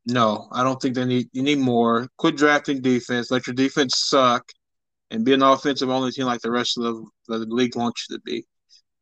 No, 0.06 0.48
I 0.52 0.62
don't 0.62 0.80
think 0.80 0.94
they 0.94 1.04
need. 1.04 1.28
You 1.32 1.42
need 1.42 1.58
more. 1.58 2.08
Quit 2.18 2.36
drafting 2.36 2.82
defense. 2.82 3.30
Let 3.30 3.46
your 3.46 3.54
defense 3.54 3.98
suck, 3.98 4.44
and 5.10 5.24
be 5.24 5.32
an 5.32 5.42
offensive 5.42 5.88
only 5.88 6.12
team 6.12 6.26
like 6.26 6.40
the 6.40 6.50
rest 6.50 6.76
of 6.78 6.84
the, 6.84 7.38
the 7.38 7.38
league 7.46 7.76
wants 7.76 8.06
you 8.08 8.16
to 8.16 8.22
be. 8.22 8.44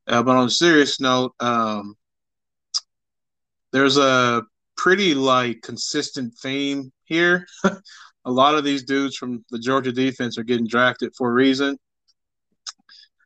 Uh, 0.06 0.22
but 0.22 0.36
on 0.36 0.46
a 0.46 0.50
serious 0.50 1.00
note, 1.00 1.32
um, 1.40 1.96
there's 3.72 3.96
a 3.96 4.42
pretty 4.76 5.14
like 5.14 5.62
consistent 5.62 6.34
theme 6.40 6.92
here. 7.04 7.46
a 8.25 8.31
lot 8.31 8.55
of 8.55 8.64
these 8.64 8.85
dudes 8.85 9.17
from 9.17 9.45
the 9.50 9.59
Georgia 9.59 9.93
defense 9.93 10.38
are 10.38 10.45
getting 10.45 10.67
drafted 10.67 11.14
for 11.17 11.31
a 11.31 11.33
reason. 11.33 11.76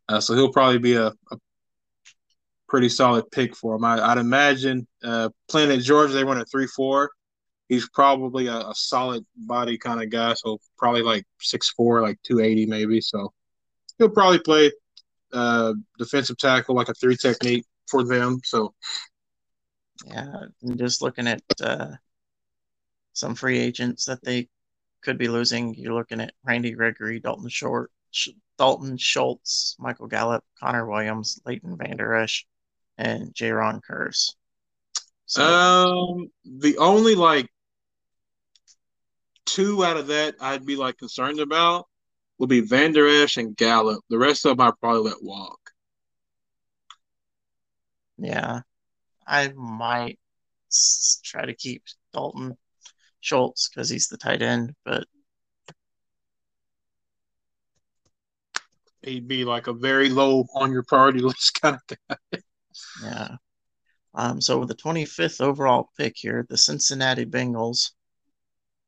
Uh, 0.09 0.21
so 0.21 0.35
he'll 0.35 0.53
probably 0.53 0.79
be 0.79 0.95
a, 0.95 1.09
a, 1.09 1.37
pretty 2.69 2.89
solid 2.89 3.25
pick 3.31 3.55
for 3.55 3.77
him. 3.77 3.85
I, 3.85 4.09
would 4.09 4.21
imagine 4.21 4.87
uh, 5.05 5.29
playing 5.49 5.71
at 5.71 5.81
Georgia, 5.85 6.13
they 6.13 6.25
run 6.25 6.41
a 6.41 6.45
three 6.45 6.67
four. 6.67 7.11
He's 7.69 7.89
probably 7.89 8.49
a, 8.49 8.57
a 8.57 8.73
solid 8.75 9.25
body 9.37 9.79
kind 9.79 10.03
of 10.03 10.11
guy, 10.11 10.35
so 10.35 10.59
probably 10.77 11.03
like 11.03 11.25
six 11.41 11.71
four, 11.71 12.03
like 12.03 12.19
two 12.23 12.41
eighty 12.41 12.67
maybe. 12.67 13.01
So 13.01 13.33
he'll 13.99 14.09
probably 14.09 14.41
play 14.41 14.73
uh, 15.33 15.75
defensive 15.99 16.39
tackle, 16.39 16.75
like 16.75 16.89
a 16.89 16.95
three 16.95 17.17
technique 17.17 17.65
for 17.89 18.03
them. 18.03 18.41
So 18.45 18.75
yeah, 20.07 20.27
I'm 20.63 20.77
just 20.77 21.03
looking 21.03 21.27
at 21.27 21.43
uh, 21.63 21.93
some 23.13 23.35
free 23.35 23.59
agents 23.59 24.05
that 24.07 24.23
they 24.23 24.49
could 25.07 25.17
be 25.19 25.29
losing. 25.29 25.73
You're 25.75 25.95
looking 25.95 26.21
at 26.21 26.35
Randy 26.45 26.73
Gregory, 26.73 27.21
Dalton 27.21 27.49
Short, 27.49 27.93
Dalton 28.59 28.97
Schultz, 28.99 29.77
Michael 29.79 30.09
Gallup, 30.09 30.45
Connor 30.59 30.85
Williams, 30.85 31.41
Leighton 31.47 31.77
Vander 31.77 32.15
Esch, 32.17 32.45
and 32.99 33.33
Jayron 33.33 33.81
Kearse. 33.89 34.35
So, 35.27 35.45
um, 35.45 36.31
the 36.45 36.77
only 36.79 37.15
like 37.15 37.49
two 39.45 39.85
out 39.85 39.97
of 39.97 40.09
that 40.09 40.35
I'd 40.41 40.67
be 40.67 40.75
like 40.75 40.99
concerned 40.99 41.39
about 41.39 41.87
would 42.39 42.49
be 42.49 42.61
Vander 42.61 43.07
Esch 43.07 43.37
and 43.37 43.57
Gallup. 43.57 44.03
The 44.11 44.19
rest 44.19 44.45
of 44.45 44.57
them 44.57 44.67
I 44.67 44.73
probably 44.81 45.11
let 45.11 45.23
walk. 45.23 45.71
Yeah, 48.19 48.63
I 49.25 49.53
might 49.55 50.19
try 51.23 51.47
to 51.47 51.55
keep 51.55 51.85
Dalton 52.13 52.57
Schultz 53.27 53.69
because 53.69 53.91
he's 53.91 54.07
the 54.07 54.17
tight 54.17 54.41
end, 54.41 54.73
but 54.85 55.05
he'd 59.03 59.27
be 59.27 59.45
like 59.45 59.67
a 59.67 59.73
very 59.73 60.09
low 60.09 60.45
on 60.55 60.73
your 60.73 60.85
priority 60.85 61.19
list 61.23 61.61
kind 61.61 61.77
of 61.77 61.99
guy. 62.09 62.41
Yeah. 63.03 63.37
Um, 64.15 64.41
so 64.41 64.59
with 64.59 64.69
the 64.69 64.75
25th 64.75 65.41
overall 65.41 65.91
pick 65.99 66.15
here, 66.17 66.47
the 66.49 66.57
Cincinnati 66.57 67.27
Bengals 67.27 67.91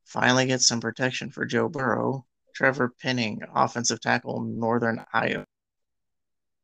finally 0.05 0.47
get 0.47 0.61
some 0.61 0.79
protection 0.79 1.29
for 1.29 1.45
Joe 1.45 1.69
Burrow. 1.69 2.25
Trevor 2.55 2.93
Penning, 3.01 3.41
offensive 3.55 4.01
tackle, 4.01 4.41
Northern 4.41 5.05
Iowa. 5.13 5.45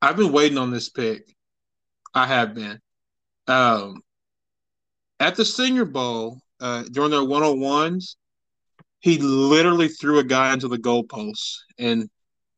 I've 0.01 0.17
been 0.17 0.33
waiting 0.33 0.57
on 0.57 0.71
this 0.71 0.89
pick. 0.89 1.33
I 2.13 2.25
have 2.25 2.53
been. 2.53 2.79
Um, 3.47 4.01
at 5.19 5.35
the 5.35 5.45
Senior 5.45 5.85
Bowl, 5.85 6.41
uh, 6.59 6.83
during 6.91 7.11
their 7.11 7.23
one 7.23 7.43
on 7.43 7.59
ones, 7.59 8.17
he 8.99 9.17
literally 9.19 9.87
threw 9.87 10.19
a 10.19 10.23
guy 10.23 10.53
into 10.53 10.67
the 10.67 10.77
goalpost 10.77 11.57
and 11.77 12.09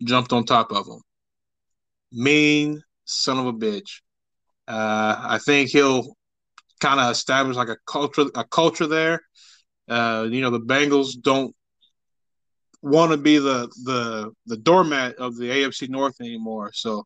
jumped 0.03 0.33
on 0.33 0.45
top 0.45 0.71
of 0.71 0.87
him. 0.87 1.01
Mean 2.11 2.81
son 3.05 3.37
of 3.39 3.47
a 3.47 3.53
bitch. 3.53 4.01
Uh, 4.67 5.15
I 5.19 5.39
think 5.39 5.69
he'll 5.69 6.15
kind 6.79 6.99
of 6.99 7.11
establish 7.11 7.55
like 7.55 7.69
a 7.69 7.77
culture, 7.85 8.25
a 8.35 8.43
culture 8.43 8.87
there. 8.87 9.21
Uh, 9.87 10.27
you 10.29 10.41
know, 10.41 10.49
the 10.49 10.59
Bengals 10.59 11.19
don't 11.19 11.55
want 12.81 13.11
to 13.11 13.17
be 13.17 13.39
the 13.39 13.69
the 13.83 14.31
the 14.45 14.57
doormat 14.57 15.15
of 15.15 15.35
the 15.37 15.49
AFC 15.49 15.89
North 15.89 16.19
anymore. 16.21 16.71
So 16.73 17.05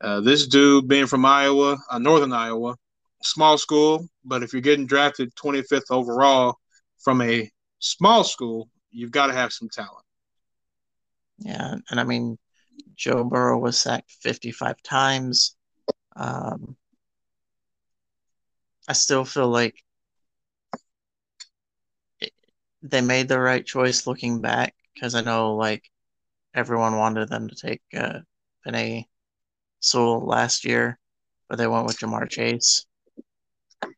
uh, 0.00 0.20
this 0.20 0.46
dude, 0.46 0.88
being 0.88 1.06
from 1.06 1.24
Iowa, 1.24 1.76
uh, 1.90 1.98
Northern 1.98 2.32
Iowa, 2.32 2.76
small 3.22 3.58
school, 3.58 4.08
but 4.24 4.42
if 4.42 4.52
you're 4.52 4.62
getting 4.62 4.86
drafted 4.86 5.34
25th 5.36 5.90
overall 5.90 6.58
from 6.98 7.20
a 7.22 7.50
small 7.78 8.24
school, 8.24 8.68
you've 8.90 9.10
got 9.10 9.26
to 9.26 9.32
have 9.32 9.52
some 9.52 9.68
talent. 9.68 10.04
Yeah, 11.38 11.76
and 11.90 12.00
I 12.00 12.04
mean, 12.04 12.38
Joe 12.94 13.24
Burrow 13.24 13.58
was 13.58 13.78
sacked 13.78 14.10
55 14.22 14.82
times. 14.82 15.56
Um, 16.14 16.76
I 18.88 18.92
still 18.92 19.24
feel 19.24 19.48
like 19.48 19.82
it, 22.20 22.32
they 22.82 23.00
made 23.00 23.28
the 23.28 23.40
right 23.40 23.64
choice 23.64 24.06
looking 24.06 24.40
back 24.40 24.74
because 24.94 25.14
I 25.14 25.22
know 25.22 25.54
like 25.56 25.90
everyone 26.54 26.98
wanted 26.98 27.28
them 27.28 27.48
to 27.48 27.54
take 27.54 27.82
uh, 27.96 28.20
Penei 28.66 29.06
Sewell 29.80 30.24
last 30.26 30.64
year, 30.64 30.98
but 31.48 31.58
they 31.58 31.66
went 31.66 31.86
with 31.86 31.98
Ja'Marr 31.98 32.28
Chase. 32.30 32.86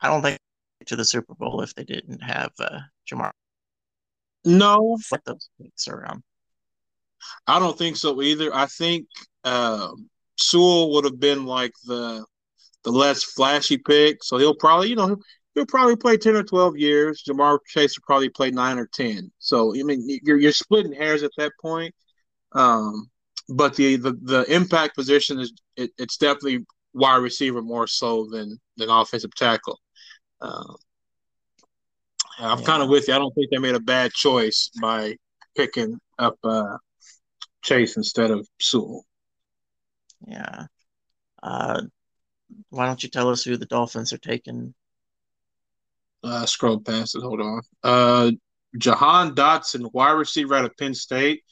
I 0.00 0.08
don't 0.08 0.22
think 0.22 0.38
to 0.86 0.96
the 0.96 1.04
Super 1.04 1.34
Bowl 1.34 1.62
if 1.62 1.74
they 1.74 1.84
didn't 1.84 2.22
have 2.22 2.52
uh, 2.58 2.80
Ja'Marr. 3.10 3.32
No, 4.44 4.98
flip 5.02 5.22
those 5.24 5.48
picks 5.60 5.88
around. 5.88 6.22
I 7.46 7.58
don't 7.58 7.76
think 7.76 7.96
so 7.96 8.20
either. 8.20 8.54
I 8.54 8.66
think 8.66 9.06
um, 9.44 10.10
Sewell 10.36 10.92
would 10.92 11.04
have 11.04 11.18
been 11.18 11.46
like 11.46 11.72
the 11.86 12.24
the 12.84 12.90
less 12.90 13.22
flashy 13.22 13.78
pick, 13.78 14.22
so 14.22 14.36
he'll 14.36 14.54
probably 14.54 14.90
you 14.90 14.96
know 14.96 15.16
he'll 15.54 15.64
probably 15.66 15.96
play 15.96 16.18
ten 16.18 16.36
or 16.36 16.42
twelve 16.42 16.76
years. 16.76 17.24
Ja'Marr 17.26 17.58
Chase 17.66 17.96
will 17.98 18.04
probably 18.06 18.28
play 18.28 18.50
nine 18.50 18.78
or 18.78 18.86
ten. 18.86 19.32
So 19.38 19.74
I 19.74 19.82
mean, 19.82 20.06
you're 20.22 20.38
you're 20.38 20.52
splitting 20.52 20.92
hairs 20.92 21.22
at 21.22 21.32
that 21.38 21.52
point. 21.62 21.94
Um, 22.52 23.10
but 23.48 23.74
the, 23.74 23.96
the 23.96 24.12
the 24.22 24.44
impact 24.54 24.94
position 24.94 25.40
is 25.40 25.52
it, 25.76 25.90
it's 25.98 26.18
definitely 26.18 26.66
wide 26.92 27.16
receiver 27.16 27.62
more 27.62 27.86
so 27.86 28.26
than 28.30 28.58
than 28.76 28.90
offensive 28.90 29.34
tackle. 29.34 29.80
Um, 30.40 30.76
I'm 32.38 32.60
yeah. 32.60 32.66
kind 32.66 32.82
of 32.82 32.88
with 32.88 33.08
you. 33.08 33.14
I 33.14 33.18
don't 33.18 33.34
think 33.34 33.50
they 33.50 33.58
made 33.58 33.74
a 33.74 33.80
bad 33.80 34.12
choice 34.12 34.70
by 34.80 35.16
picking 35.56 35.98
up 36.18 36.36
uh, 36.42 36.76
Chase 37.62 37.96
instead 37.96 38.30
of 38.30 38.46
Sewell. 38.60 39.04
Yeah. 40.26 40.66
Uh, 41.42 41.82
why 42.70 42.86
don't 42.86 43.02
you 43.02 43.08
tell 43.08 43.28
us 43.28 43.44
who 43.44 43.56
the 43.56 43.66
Dolphins 43.66 44.12
are 44.12 44.18
taking? 44.18 44.74
Uh, 46.22 46.46
scroll 46.46 46.80
past 46.80 47.14
it. 47.14 47.22
Hold 47.22 47.40
on. 47.40 47.62
Uh, 47.82 48.30
Jahan 48.78 49.34
Dotson, 49.34 49.92
wide 49.92 50.12
receiver 50.12 50.54
out 50.54 50.64
of 50.64 50.76
Penn 50.76 50.94
State. 50.94 51.42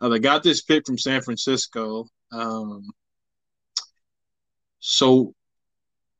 Uh, 0.00 0.08
they 0.08 0.18
got 0.18 0.42
this 0.42 0.62
pick 0.62 0.86
from 0.86 0.98
San 0.98 1.22
Francisco. 1.22 2.06
Um, 2.32 2.88
so 4.80 5.34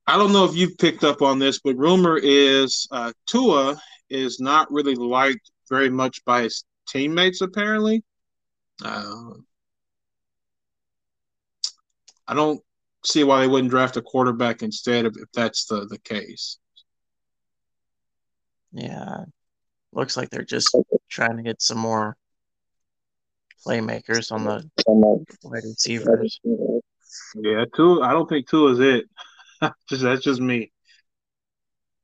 I 0.06 0.18
don't 0.18 0.32
know 0.32 0.44
if 0.44 0.54
you've 0.54 0.76
picked 0.76 1.02
up 1.02 1.22
on 1.22 1.38
this, 1.38 1.60
but 1.60 1.76
rumor 1.76 2.18
is 2.22 2.86
uh, 2.90 3.12
Tua 3.26 3.80
is 4.10 4.38
not 4.38 4.70
really 4.70 4.94
liked 4.94 5.50
very 5.68 5.88
much 5.88 6.24
by 6.24 6.42
his 6.42 6.64
teammates. 6.86 7.40
Apparently, 7.40 8.02
uh, 8.84 9.30
I 12.28 12.34
don't 12.34 12.60
see 13.04 13.24
why 13.24 13.40
they 13.40 13.48
wouldn't 13.48 13.70
draft 13.70 13.96
a 13.96 14.02
quarterback 14.02 14.62
instead 14.62 15.06
of 15.06 15.16
if 15.16 15.30
that's 15.32 15.64
the 15.66 15.86
the 15.86 15.98
case. 15.98 16.58
Yeah, 18.72 19.24
looks 19.92 20.16
like 20.16 20.28
they're 20.30 20.42
just 20.42 20.76
trying 21.08 21.36
to 21.38 21.42
get 21.42 21.62
some 21.62 21.78
more 21.78 22.16
playmakers 23.66 24.32
on 24.32 24.44
the 24.44 24.68
wide 25.44 25.62
receivers. 25.64 26.40
Yeah, 27.36 27.64
two. 27.74 28.02
I 28.02 28.12
don't 28.12 28.28
think 28.28 28.48
two 28.48 28.68
is 28.68 28.80
it. 28.80 29.04
just 29.88 30.02
that's 30.02 30.22
just 30.22 30.40
me. 30.40 30.72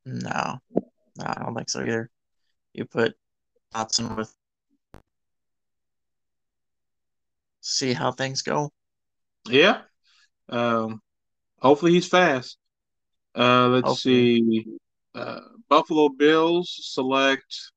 No, 0.05 0.59
no, 0.71 0.83
I 1.25 1.43
don't 1.43 1.55
think 1.55 1.69
so 1.69 1.81
either. 1.81 2.09
You 2.73 2.85
put 2.85 3.13
Dotson 3.73 4.15
with. 4.15 4.33
See 7.61 7.93
how 7.93 8.11
things 8.11 8.41
go. 8.41 8.71
Yeah. 9.47 9.81
Um. 10.49 11.01
Hopefully 11.59 11.93
he's 11.93 12.07
fast. 12.07 12.57
Uh. 13.35 13.67
Let's 13.67 13.87
hopefully. 13.87 14.41
see. 14.41 14.65
Uh. 15.13 15.41
Buffalo 15.69 16.09
Bills 16.09 16.75
select 16.81 17.71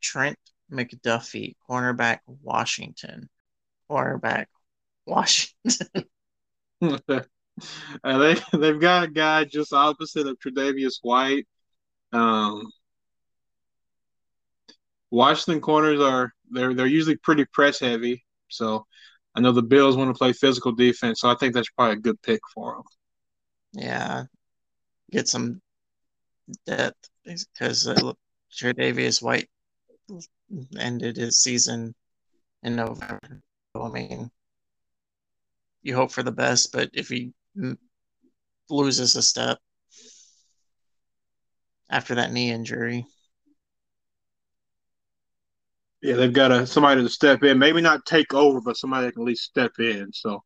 Trent 0.00 0.38
McDuffie, 0.72 1.54
cornerback 1.68 2.20
Washington. 2.26 3.28
Cornerback 3.90 4.46
Washington. 5.06 6.04
uh, 8.04 8.18
they 8.18 8.36
they've 8.58 8.80
got 8.80 9.04
a 9.04 9.08
guy 9.08 9.44
just 9.44 9.72
opposite 9.72 10.26
of 10.26 10.38
Tre'Davious 10.38 10.98
White. 11.02 11.46
Um, 12.12 12.70
Washington 15.10 15.60
corners 15.60 16.00
are 16.00 16.32
they're 16.50 16.74
they're 16.74 16.86
usually 16.86 17.16
pretty 17.16 17.44
press 17.46 17.80
heavy, 17.80 18.24
so 18.48 18.86
I 19.34 19.40
know 19.40 19.52
the 19.52 19.62
Bills 19.62 19.96
want 19.96 20.14
to 20.14 20.18
play 20.18 20.32
physical 20.32 20.72
defense, 20.72 21.20
so 21.20 21.30
I 21.30 21.36
think 21.36 21.54
that's 21.54 21.70
probably 21.70 21.94
a 21.94 22.00
good 22.00 22.20
pick 22.22 22.40
for 22.54 22.74
them. 22.74 22.84
Yeah, 23.72 24.24
get 25.10 25.28
some 25.28 25.60
depth 26.66 27.08
because 27.24 27.86
uh, 27.86 28.12
Tre'Davious 28.52 29.22
White 29.22 29.48
ended 30.78 31.16
his 31.16 31.40
season 31.40 31.94
in 32.62 32.76
November. 32.76 33.42
I 33.74 33.88
mean, 33.88 34.30
you 35.82 35.94
hope 35.94 36.10
for 36.10 36.22
the 36.22 36.32
best, 36.32 36.72
but 36.72 36.90
if 36.92 37.08
he 37.08 37.32
loses 38.68 39.16
a 39.16 39.22
step 39.22 39.58
after 41.90 42.14
that 42.14 42.32
knee 42.32 42.50
injury. 42.50 43.06
Yeah, 46.02 46.14
they've 46.14 46.32
got 46.32 46.50
a 46.50 46.66
somebody 46.66 47.02
to 47.02 47.08
step 47.08 47.42
in. 47.42 47.58
Maybe 47.58 47.82
not 47.82 48.06
take 48.06 48.32
over, 48.32 48.60
but 48.60 48.76
somebody 48.76 49.06
that 49.06 49.12
can 49.12 49.22
at 49.22 49.26
least 49.26 49.44
step 49.44 49.72
in. 49.78 50.10
So, 50.12 50.42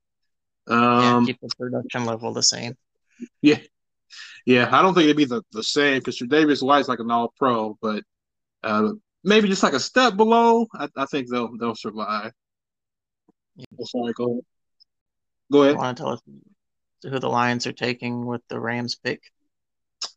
um, 0.67 1.01
yeah, 1.01 1.23
keep 1.27 1.41
the 1.41 1.49
production 1.57 2.07
level 2.07 2.33
the 2.33 2.43
same. 2.43 2.77
Yeah, 3.41 3.61
yeah. 4.47 4.69
I 4.77 4.83
don't 4.83 4.95
think 4.95 5.05
it'd 5.05 5.17
be 5.17 5.27
the, 5.27 5.43
the 5.53 5.63
same 5.63 6.01
because 6.01 6.19
Davis 6.19 6.61
White's 6.61 6.89
like 6.89 6.99
an 6.99 7.11
All 7.11 7.33
Pro, 7.37 7.79
but 7.81 8.03
uh, 8.65 8.93
maybe 9.23 9.49
just 9.49 9.63
like 9.63 9.75
a 9.75 9.81
step 9.81 10.17
below, 10.17 10.67
I, 10.75 10.89
I 10.97 11.07
think 11.07 11.31
they'll 11.31 11.57
they'll 11.57 11.77
survive. 11.77 12.33
Yeah. 13.55 13.67
Oh, 13.81 13.85
sorry, 13.85 14.13
go 14.15 14.25
ahead. 14.25 14.45
Go 15.53 15.63
ahead. 15.63 15.77
Who 17.05 17.19
the 17.19 17.29
Lions 17.29 17.67
are 17.67 17.73
taking 17.73 18.27
with 18.27 18.43
the 18.49 18.59
Rams 18.59 18.97
pick? 18.97 19.23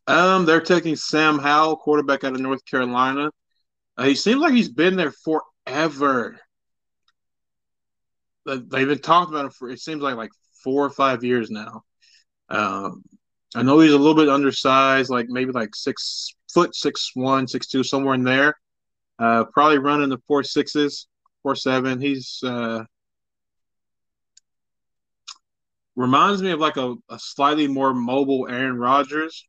Um, 0.06 0.46
they're 0.46 0.60
taking 0.60 0.96
Sam 0.96 1.38
Howell, 1.38 1.76
quarterback 1.76 2.24
out 2.24 2.34
of 2.34 2.40
North 2.40 2.64
Carolina. 2.64 3.30
Uh, 3.96 4.04
he 4.04 4.14
seems 4.14 4.40
like 4.40 4.54
he's 4.54 4.68
been 4.68 4.96
there 4.96 5.12
forever. 5.12 6.38
They've 8.46 8.88
been 8.88 9.00
talking 9.00 9.34
about 9.34 9.46
him 9.46 9.50
for 9.50 9.68
it 9.68 9.80
seems 9.80 10.00
like 10.00 10.16
like 10.16 10.30
four 10.64 10.84
or 10.84 10.90
five 10.90 11.22
years 11.22 11.50
now. 11.50 11.82
Um, 12.48 13.02
I 13.54 13.62
know 13.62 13.80
he's 13.80 13.92
a 13.92 13.98
little 13.98 14.14
bit 14.14 14.28
undersized, 14.28 15.10
like 15.10 15.28
maybe 15.28 15.52
like 15.52 15.74
six 15.74 16.34
foot 16.52 16.74
six 16.74 17.10
one, 17.14 17.46
six 17.46 17.66
two, 17.66 17.82
somewhere 17.82 18.14
in 18.14 18.24
there. 18.24 18.54
Uh, 19.18 19.44
probably 19.52 19.78
running 19.78 20.08
the 20.08 20.18
four 20.26 20.42
sixes, 20.42 21.08
four 21.42 21.54
seven. 21.54 22.00
He's 22.00 22.40
uh, 22.42 22.84
reminds 25.98 26.42
me 26.42 26.52
of 26.52 26.60
like 26.60 26.76
a, 26.76 26.94
a 27.08 27.18
slightly 27.18 27.66
more 27.66 27.92
mobile 27.92 28.46
Aaron 28.48 28.78
Rodgers. 28.78 29.46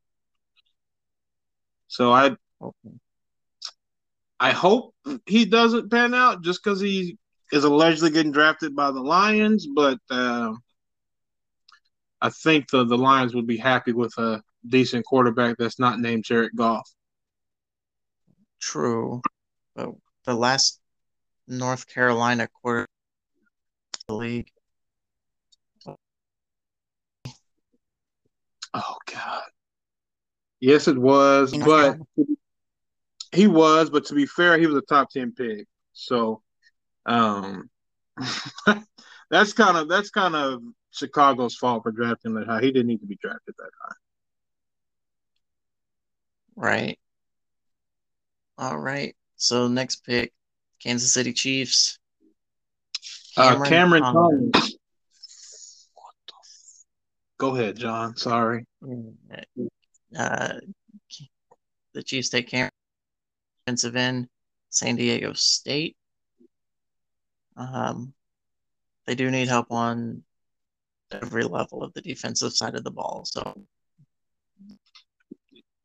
So 1.88 2.12
I 2.12 2.36
okay. 2.60 2.96
I 4.38 4.52
hope 4.52 4.94
he 5.26 5.44
doesn't 5.44 5.90
pan 5.90 6.14
out 6.14 6.42
just 6.42 6.62
because 6.64 6.80
he 6.80 7.18
is 7.52 7.64
allegedly 7.64 8.10
getting 8.10 8.32
drafted 8.32 8.74
by 8.74 8.90
the 8.90 9.00
Lions, 9.00 9.66
but 9.66 9.98
uh, 10.10 10.52
I 12.22 12.30
think 12.30 12.70
the, 12.70 12.84
the 12.84 12.96
Lions 12.96 13.34
would 13.34 13.46
be 13.46 13.58
happy 13.58 13.92
with 13.92 14.16
a 14.18 14.42
decent 14.66 15.04
quarterback 15.04 15.56
that's 15.58 15.78
not 15.78 16.00
named 16.00 16.24
Jared 16.24 16.52
Goff. 16.56 16.88
True 18.60 19.20
but 19.74 19.90
the 20.24 20.34
last 20.34 20.80
North 21.46 21.86
Carolina 21.86 22.48
quarter 22.48 22.86
the 24.08 24.14
league. 24.14 24.50
Oh 28.74 28.96
God. 29.12 29.42
Yes, 30.60 30.88
it 30.88 30.98
was, 30.98 31.56
but 31.56 31.96
he 33.32 33.46
was. 33.46 33.90
But 33.90 34.06
to 34.06 34.14
be 34.14 34.26
fair, 34.26 34.58
he 34.58 34.66
was 34.66 34.76
a 34.76 34.82
top 34.82 35.10
ten 35.10 35.32
pick. 35.32 35.66
So, 35.92 36.42
um, 37.06 37.70
that's 39.30 39.52
kind 39.52 39.76
of 39.76 39.88
that's 39.88 40.10
kind 40.10 40.36
of 40.36 40.60
Chicago's 40.90 41.56
fault 41.56 41.82
for 41.82 41.92
drafting 41.92 42.34
that 42.34 42.46
high. 42.46 42.60
He 42.60 42.72
didn't 42.72 42.88
need 42.88 43.00
to 43.00 43.06
be 43.06 43.18
drafted 43.20 43.54
that 43.58 43.70
high. 43.82 43.94
Right. 46.56 46.98
All 48.58 48.78
right. 48.78 49.16
So 49.36 49.68
next 49.68 50.04
pick, 50.04 50.32
Kansas 50.82 51.12
City 51.12 51.32
Chiefs. 51.32 51.98
Cameron, 53.34 53.62
uh, 53.62 53.68
Cameron 53.68 54.02
Thomas. 54.02 54.50
Thomas. 54.52 54.76
Go 57.40 57.56
ahead, 57.56 57.76
Jon. 57.76 58.14
Sorry. 58.18 58.66
Uh, 60.14 60.52
the 61.94 62.02
Chiefs 62.02 62.28
take 62.28 62.48
Cameron 62.48 62.70
defensive 63.64 63.96
end, 63.96 64.28
San 64.68 64.96
Diego 64.96 65.32
State. 65.32 65.96
Um, 67.56 68.12
they 69.06 69.14
do 69.14 69.30
need 69.30 69.48
help 69.48 69.72
on 69.72 70.22
every 71.10 71.44
level 71.44 71.82
of 71.82 71.94
the 71.94 72.02
defensive 72.02 72.52
side 72.52 72.74
of 72.74 72.84
the 72.84 72.90
ball, 72.90 73.22
so 73.24 73.54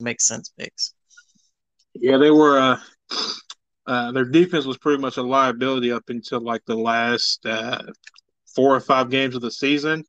makes 0.01 0.27
sense 0.27 0.51
picks. 0.59 0.93
Yeah, 1.93 2.17
they 2.17 2.31
were. 2.31 2.59
Uh, 2.59 2.79
uh, 3.87 4.11
their 4.11 4.25
defense 4.25 4.65
was 4.65 4.77
pretty 4.77 5.01
much 5.01 5.15
a 5.15 5.23
liability 5.23 5.89
up 5.93 6.03
until 6.09 6.41
like 6.41 6.65
the 6.65 6.75
last 6.75 7.45
uh, 7.45 7.81
four 8.53 8.75
or 8.75 8.81
five 8.81 9.09
games 9.09 9.35
of 9.35 9.41
the 9.41 9.51
season. 9.51 10.03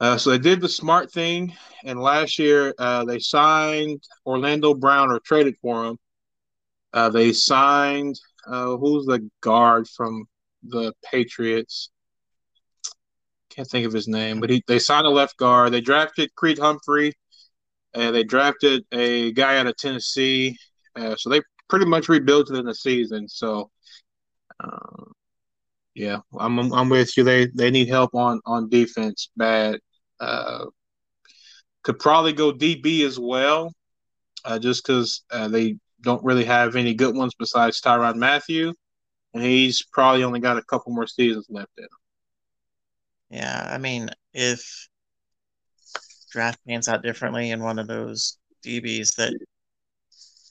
Uh, 0.00 0.16
so 0.16 0.30
they 0.30 0.38
did 0.38 0.60
the 0.60 0.68
smart 0.68 1.12
thing, 1.12 1.54
and 1.84 2.00
last 2.00 2.38
year 2.38 2.74
uh, 2.78 3.04
they 3.04 3.18
signed 3.18 4.02
Orlando 4.24 4.72
Brown 4.74 5.10
or 5.10 5.20
traded 5.20 5.56
for 5.60 5.84
him. 5.84 5.98
Uh, 6.92 7.10
they 7.10 7.32
signed 7.32 8.18
uh, 8.46 8.76
who's 8.76 9.06
the 9.06 9.28
guard 9.42 9.86
from 9.88 10.24
the 10.62 10.92
Patriots? 11.04 11.90
Can't 13.50 13.68
think 13.68 13.86
of 13.86 13.92
his 13.92 14.08
name, 14.08 14.40
but 14.40 14.48
he 14.48 14.62
they 14.66 14.78
signed 14.78 15.06
a 15.06 15.10
left 15.10 15.36
guard. 15.36 15.72
They 15.72 15.80
drafted 15.80 16.34
Creed 16.34 16.58
Humphrey 16.58 17.12
and 17.94 18.14
they 18.14 18.24
drafted 18.24 18.84
a 18.92 19.32
guy 19.32 19.58
out 19.58 19.66
of 19.66 19.76
Tennessee. 19.76 20.56
Uh, 20.96 21.16
so 21.16 21.30
they 21.30 21.40
pretty 21.68 21.86
much 21.86 22.08
rebuilt 22.08 22.50
it 22.50 22.56
in 22.56 22.66
the 22.66 22.74
season. 22.74 23.28
So, 23.28 23.70
uh, 24.62 25.04
yeah, 25.94 26.18
I'm 26.38 26.58
I'm 26.72 26.88
with 26.88 27.16
you. 27.16 27.24
They 27.24 27.46
they 27.46 27.70
need 27.70 27.88
help 27.88 28.14
on 28.14 28.40
on 28.46 28.68
defense 28.68 29.30
bad. 29.36 29.80
Uh, 30.20 30.66
could 31.82 31.98
probably 31.98 32.32
go 32.32 32.52
DB 32.52 33.04
as 33.06 33.18
well, 33.18 33.72
uh, 34.44 34.58
just 34.58 34.86
because 34.86 35.24
uh, 35.30 35.48
they 35.48 35.76
don't 36.02 36.22
really 36.24 36.44
have 36.44 36.76
any 36.76 36.94
good 36.94 37.16
ones 37.16 37.34
besides 37.38 37.80
Tyrann 37.80 38.16
Mathieu, 38.16 38.74
and 39.34 39.42
he's 39.42 39.82
probably 39.82 40.24
only 40.24 40.40
got 40.40 40.58
a 40.58 40.62
couple 40.62 40.92
more 40.92 41.06
seasons 41.06 41.46
left 41.48 41.72
in 41.78 41.84
him. 41.84 41.90
Yeah, 43.30 43.68
I 43.72 43.78
mean, 43.78 44.10
if 44.34 44.88
draft 46.30 46.60
pans 46.66 46.88
out 46.88 47.02
differently 47.02 47.50
and 47.50 47.62
one 47.62 47.78
of 47.78 47.86
those 47.86 48.38
DBs 48.64 49.16
that 49.16 49.32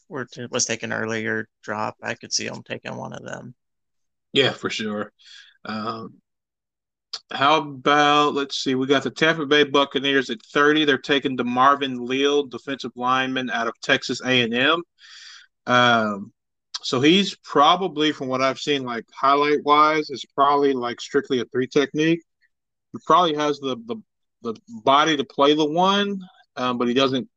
were 0.07 0.25
to, 0.33 0.47
was 0.49 0.65
taken 0.65 0.91
earlier 0.91 1.47
drop, 1.63 1.95
I 2.01 2.15
could 2.15 2.33
see 2.33 2.45
him 2.45 2.63
taking 2.63 2.95
one 2.95 3.13
of 3.13 3.23
them. 3.23 3.53
Yeah, 4.33 4.51
for 4.51 4.69
sure. 4.69 5.11
Um, 5.65 6.15
how 7.31 7.57
about 7.57 8.33
let's 8.33 8.57
see, 8.57 8.75
we 8.75 8.87
got 8.87 9.03
the 9.03 9.11
Tampa 9.11 9.45
Bay 9.45 9.63
Buccaneers 9.63 10.29
at 10.29 10.41
30. 10.53 10.85
They're 10.85 10.97
taking 10.97 11.37
DeMarvin 11.37 12.07
Leal, 12.07 12.43
defensive 12.43 12.91
lineman 12.95 13.49
out 13.49 13.67
of 13.67 13.79
Texas 13.81 14.21
A&M. 14.23 14.83
Um, 15.67 16.33
so 16.81 17.01
he's 17.01 17.35
probably, 17.35 18.11
from 18.11 18.27
what 18.27 18.41
I've 18.41 18.59
seen, 18.59 18.83
like 18.83 19.05
highlight 19.13 19.63
wise, 19.63 20.09
is 20.09 20.25
probably 20.33 20.73
like 20.73 21.01
strictly 21.01 21.39
a 21.39 21.45
three 21.45 21.67
technique. 21.67 22.21
He 22.93 22.99
probably 23.05 23.35
has 23.35 23.59
the 23.59 23.77
the, 23.85 23.97
the 24.41 24.55
body 24.83 25.17
to 25.17 25.23
play 25.23 25.53
the 25.53 25.65
one, 25.65 26.19
um, 26.55 26.77
but 26.77 26.87
he 26.87 26.93
doesn't 26.93 27.27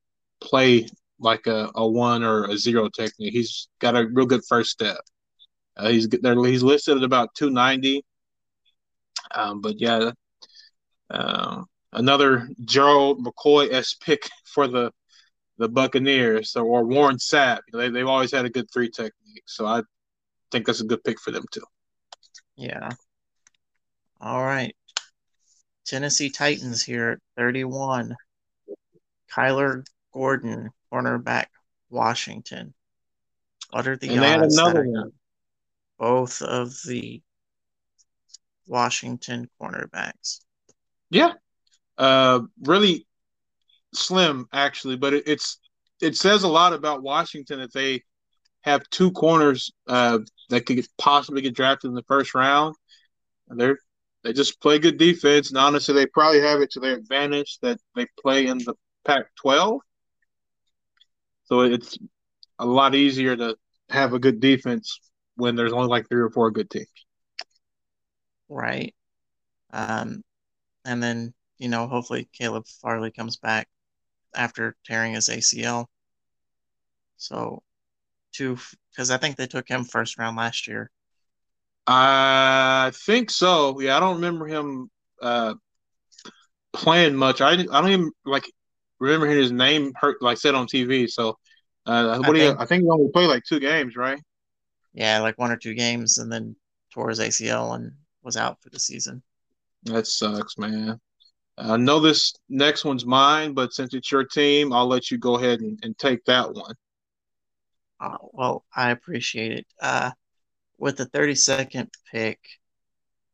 play 0.41 0.87
like 1.19 1.47
a, 1.47 1.71
a 1.75 1.87
one 1.87 2.23
or 2.23 2.45
a 2.45 2.57
zero 2.57 2.89
technique. 2.89 3.33
He's 3.33 3.69
got 3.79 3.97
a 3.97 4.09
real 4.13 4.27
good 4.27 4.45
first 4.49 4.71
step. 4.71 4.99
Uh, 5.77 5.89
he's 5.89 6.09
there. 6.09 6.43
He's 6.45 6.63
listed 6.63 6.97
at 6.99 7.05
about 7.05 7.35
290. 7.35 8.05
Um, 9.35 9.61
but 9.61 9.81
yeah, 9.81 10.11
uh, 11.11 11.63
another 11.93 12.49
Gerald 12.65 13.25
McCoy 13.25 13.73
s 13.73 13.95
pick 13.95 14.29
for 14.45 14.67
the 14.67 14.93
the 15.59 15.69
Buccaneers 15.69 16.57
or, 16.57 16.65
or 16.65 16.85
Warren 16.85 17.17
Sapp. 17.17 17.61
They 17.73 17.89
they've 17.89 18.07
always 18.07 18.33
had 18.33 18.45
a 18.45 18.51
good 18.51 18.71
three 18.73 18.91
technique, 18.91 19.45
so 19.47 19.67
I 19.67 19.83
think 20.51 20.67
that's 20.67 20.81
a 20.81 20.87
good 20.87 21.05
pick 21.05 21.21
for 21.21 21.31
them 21.31 21.45
too. 21.51 21.65
Yeah. 22.57 22.91
All 24.21 24.43
right. 24.43 24.75
Tennessee 25.85 26.31
Titans 26.31 26.83
here 26.83 27.11
at 27.11 27.19
31. 27.37 28.15
Kyler 29.35 29.85
Gordon, 30.13 30.71
cornerback, 30.93 31.47
Washington. 31.91 32.75
What 33.71 33.89
are 33.89 33.97
the 33.97 34.11
and 34.11 34.43
odds? 34.43 34.57
another 34.57 34.87
one. 34.87 35.13
Both 35.99 36.43
of 36.43 36.75
the 36.87 37.23
Washington 38.67 39.49
cornerbacks. 39.61 40.41
Yeah, 41.11 41.33
uh, 41.99 42.41
really 42.63 43.07
slim 43.95 44.47
actually, 44.53 44.97
but 44.97 45.15
it, 45.15 45.25
it's 45.27 45.59
it 46.01 46.17
says 46.17 46.43
a 46.43 46.49
lot 46.49 46.73
about 46.73 47.03
Washington 47.03 47.61
that 47.61 47.73
they 47.73 48.03
have 48.63 48.89
two 48.91 49.11
corners 49.13 49.73
uh, 49.87 50.19
that 50.51 50.67
could 50.67 50.85
possibly 50.99 51.43
get 51.43 51.55
drafted 51.55 51.89
in 51.89 51.95
the 51.95 52.05
first 52.05 52.35
round. 52.35 52.75
They're 53.49 53.79
they 54.23 54.33
just 54.33 54.61
play 54.61 54.79
good 54.79 54.99
defense, 54.99 55.51
and 55.51 55.59
honestly, 55.59 55.95
they 55.95 56.07
probably 56.07 56.41
have 56.41 56.61
it 56.61 56.71
to 56.73 56.81
their 56.81 56.97
advantage 56.97 57.59
that 57.61 57.81
they 57.97 58.07
play 58.21 58.47
in 58.47 58.59
the 58.59 58.75
Pac-12. 59.05 59.81
So 61.45 61.61
it's 61.63 61.99
a 62.59 62.67
lot 62.67 62.95
easier 62.95 63.37
to 63.37 63.57
have 63.91 64.13
a 64.13 64.21
good 64.21 64.39
defense 64.39 65.01
when 65.35 65.57
there's 65.57 65.73
only 65.73 65.89
like 65.89 66.09
three 66.09 66.21
or 66.21 66.31
four 66.31 66.53
good 66.53 66.71
teams. 66.71 66.87
Right. 68.53 68.95
Um, 69.73 70.23
and 70.85 71.03
then 71.03 71.35
you 71.59 71.69
know, 71.69 71.89
hopefully 71.89 72.29
Caleb 72.33 72.67
Farley 72.67 73.11
comes 73.11 73.37
back 73.37 73.69
after 74.35 74.77
tearing 74.85 75.15
his 75.15 75.29
ACL. 75.29 75.89
So, 77.17 77.63
two 78.33 78.59
because 78.91 79.11
I 79.11 79.17
think 79.17 79.37
they 79.37 79.47
took 79.47 79.69
him 79.69 79.85
first 79.85 80.19
round 80.19 80.37
last 80.37 80.67
year. 80.67 80.91
I 81.87 82.93
think 82.95 83.31
so. 83.31 83.81
Yeah, 83.81 83.97
I 83.97 84.01
don't 84.01 84.17
remember 84.17 84.47
him 84.47 84.91
uh, 85.21 85.55
playing 86.73 87.15
much. 87.15 87.41
I 87.41 87.53
I 87.53 87.57
don't 87.57 87.89
even 87.91 88.11
like 88.25 88.45
remember 88.99 89.27
his 89.27 89.53
name 89.53 89.93
hurt 89.97 90.21
like 90.21 90.39
said 90.39 90.55
on 90.55 90.67
TV. 90.67 91.07
So 91.07 91.39
uh, 91.87 92.19
what 92.19 92.37
I 92.37 92.39
do 92.39 92.45
you? 92.45 92.57
I 92.59 92.65
think 92.67 92.83
he 92.83 92.89
only 92.91 93.11
played 93.13 93.29
like 93.29 93.45
two 93.45 93.61
games, 93.61 93.97
right? 93.97 94.21
Yeah, 94.93 95.21
like 95.21 95.39
one 95.39 95.51
or 95.51 95.57
two 95.57 95.75
games, 95.75 96.19
and 96.19 96.31
then 96.31 96.57
tore 96.93 97.09
his 97.09 97.21
ACL 97.21 97.73
and 97.73 97.93
was 98.23 98.37
out 98.37 98.61
for 98.63 98.71
the 98.71 98.79
season. 98.79 99.23
That 99.85 100.07
sucks, 100.07 100.59
man. 100.59 101.01
I 101.59 101.77
know 101.77 102.01
this 102.01 102.35
next 102.49 102.85
one's 102.85 103.05
mine, 103.05 103.53
but 103.53 103.73
since 103.73 103.95
it's 103.95 104.11
your 104.11 104.25
team, 104.25 104.73
I'll 104.73 104.87
let 104.87 105.11
you 105.11 105.19
go 105.19 105.37
ahead 105.37 105.61
and, 105.61 105.79
and 105.83 105.97
take 105.99 106.25
that 106.25 106.53
one. 106.53 106.75
Uh, 108.01 108.17
well, 108.33 108.65
I 108.75 108.91
appreciate 108.91 109.53
it. 109.53 109.67
Uh, 109.81 110.11
with 110.79 110.97
the 110.97 111.07
32nd 111.07 111.89
pick, 112.11 112.41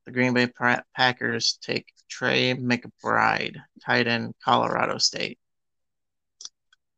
the 0.05 0.13
Green 0.13 0.35
Bay 0.35 0.49
Packers 0.95 1.59
take 1.63 1.87
Trey 2.09 2.55
McBride, 2.55 3.57
tight 3.85 4.07
end, 4.07 4.35
Colorado 4.45 4.99
State. 4.99 5.39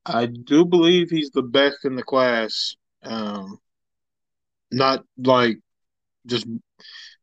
I 0.07 0.27
do 0.27 0.65
believe 0.65 1.11
he's 1.11 1.31
the 1.31 1.43
best 1.43 1.85
in 1.85 1.95
the 1.95 2.03
class. 2.03 2.75
Um, 3.03 3.59
not 4.73 5.05
like 5.19 5.59
just 6.27 6.47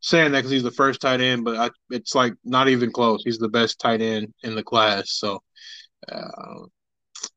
saying 0.07 0.31
that 0.31 0.39
because 0.39 0.51
he's 0.51 0.63
the 0.63 0.71
first 0.71 1.01
tight 1.01 1.19
end, 1.19 1.43
but 1.43 1.57
I, 1.57 1.69
it's 1.89 2.15
like 2.15 2.33
not 2.45 2.69
even 2.69 2.91
close. 2.91 3.23
He's 3.23 3.39
the 3.39 3.49
best 3.49 3.77
tight 3.79 4.01
end 4.01 4.33
in 4.43 4.55
the 4.55 4.63
class. 4.63 5.11
So, 5.11 5.43
uh, 6.09 6.59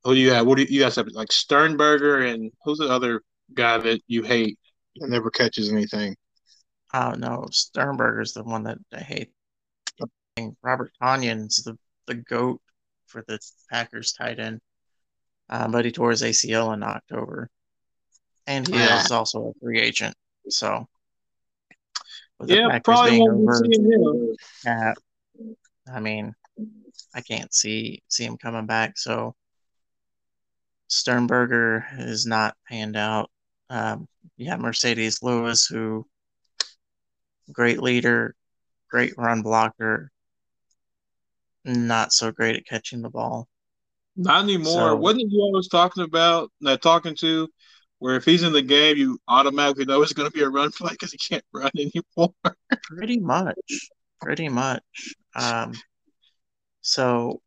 who 0.04 0.14
do 0.14 0.20
you 0.20 0.30
have? 0.30 0.46
What 0.46 0.56
do 0.56 0.62
you, 0.62 0.68
you 0.70 0.80
guys 0.80 0.94
have? 0.94 1.08
Like 1.08 1.32
Sternberger 1.32 2.20
and 2.26 2.52
who's 2.64 2.78
the 2.78 2.88
other 2.88 3.22
guy 3.54 3.78
that 3.78 4.00
you 4.06 4.22
hate 4.22 4.56
and 4.96 5.10
never 5.10 5.30
catches 5.30 5.72
anything? 5.72 6.14
Oh 6.94 7.12
no, 7.18 7.46
Sternberger's 7.50 8.34
the 8.34 8.44
one 8.44 8.62
that 8.64 8.78
I 8.92 9.00
hate. 9.00 9.30
Robert 10.62 10.92
Tonyan's 11.02 11.56
the 11.64 11.76
the 12.06 12.14
goat 12.14 12.60
for 13.06 13.24
the 13.26 13.38
Packers 13.70 14.12
tight 14.12 14.38
end, 14.38 14.60
uh, 15.48 15.66
but 15.66 15.84
he 15.84 15.90
tore 15.90 16.10
his 16.10 16.22
ACL 16.22 16.72
in 16.72 16.84
October, 16.84 17.50
and 18.46 18.66
he 18.68 18.74
ah. 18.76 19.04
is 19.04 19.10
also 19.10 19.48
a 19.48 19.60
free 19.60 19.80
agent. 19.80 20.14
So 20.48 20.86
yeah, 22.46 22.78
probably 22.80 23.18
won't 23.18 23.48
over, 23.48 23.62
be 23.62 23.74
seeing 23.74 23.92
him. 23.92 24.36
Uh, 24.66 24.94
I 25.92 26.00
mean, 26.00 26.34
I 27.14 27.20
can't 27.20 27.52
see 27.52 28.02
see 28.08 28.24
him 28.24 28.36
coming 28.36 28.66
back. 28.66 28.98
So 28.98 29.34
Sternberger 30.88 31.86
is 31.98 32.26
not 32.26 32.56
panned 32.68 32.96
out. 32.96 33.30
Um, 33.68 34.08
you 34.36 34.50
have 34.50 34.60
Marcedes 34.60 35.22
Lewis, 35.22 35.66
who 35.66 36.06
great 37.52 37.80
leader, 37.80 38.34
great 38.90 39.16
run 39.16 39.42
blocker, 39.42 40.10
not 41.64 42.12
so 42.12 42.32
great 42.32 42.56
at 42.56 42.66
catching 42.66 43.02
the 43.02 43.10
ball. 43.10 43.48
Not 44.16 44.44
anymore. 44.44 44.90
So, 44.90 44.96
Wasn't 44.96 45.30
you 45.30 45.40
always 45.40 45.68
talking 45.68 46.02
about 46.02 46.50
uh, 46.66 46.76
talking 46.76 47.14
to 47.20 47.48
where 48.00 48.16
if 48.16 48.24
he's 48.24 48.42
in 48.42 48.52
the 48.52 48.62
game, 48.62 48.96
you 48.96 49.18
automatically 49.28 49.84
know 49.84 50.02
it's 50.02 50.14
going 50.14 50.28
to 50.28 50.36
be 50.36 50.42
a 50.42 50.48
run 50.48 50.72
play 50.72 50.90
because 50.90 51.12
he 51.12 51.18
can't 51.18 51.44
run 51.52 51.70
anymore. 51.78 52.34
pretty 52.82 53.20
much, 53.20 53.90
pretty 54.20 54.48
much. 54.48 54.82
Um, 55.36 55.74
so 56.80 57.40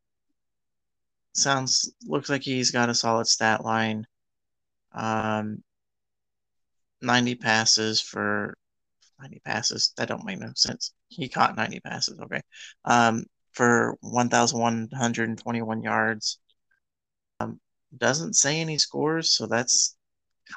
sounds 1.34 1.92
looks 2.06 2.30
like 2.30 2.44
he's 2.44 2.70
got 2.70 2.90
a 2.90 2.94
solid 2.94 3.28
stat 3.28 3.66
line. 3.66 4.06
Um, 4.94 5.64
ninety 7.02 7.34
passes 7.34 8.00
for 8.00 8.56
ninety 9.20 9.42
passes. 9.44 9.92
That 9.98 10.08
don't 10.08 10.24
make 10.24 10.40
no 10.40 10.52
sense. 10.56 10.94
He 11.10 11.30
caught 11.30 11.58
ninety 11.58 11.80
passes. 11.80 12.20
Okay, 12.20 12.42
um, 12.86 13.26
for 13.54 13.98
one 14.02 14.30
thousand 14.30 14.60
one 14.60 14.90
hundred 14.94 15.30
and 15.30 15.38
twenty-one 15.38 15.82
yards. 15.82 16.40
Um, 17.40 17.60
doesn't 17.98 18.36
say 18.36 18.60
any 18.62 18.78
scores, 18.78 19.36
so 19.36 19.48
that's 19.48 19.96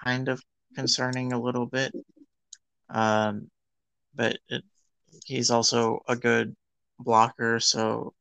kind 0.04 0.28
of 0.28 0.42
concerning 0.74 1.32
a 1.32 1.40
little 1.40 1.66
bit. 1.66 1.92
Um, 2.88 3.50
but 4.14 4.38
it, 4.48 4.62
he's 5.24 5.50
also 5.50 6.00
a 6.08 6.16
good 6.16 6.54
blocker. 6.98 7.60
So 7.60 8.14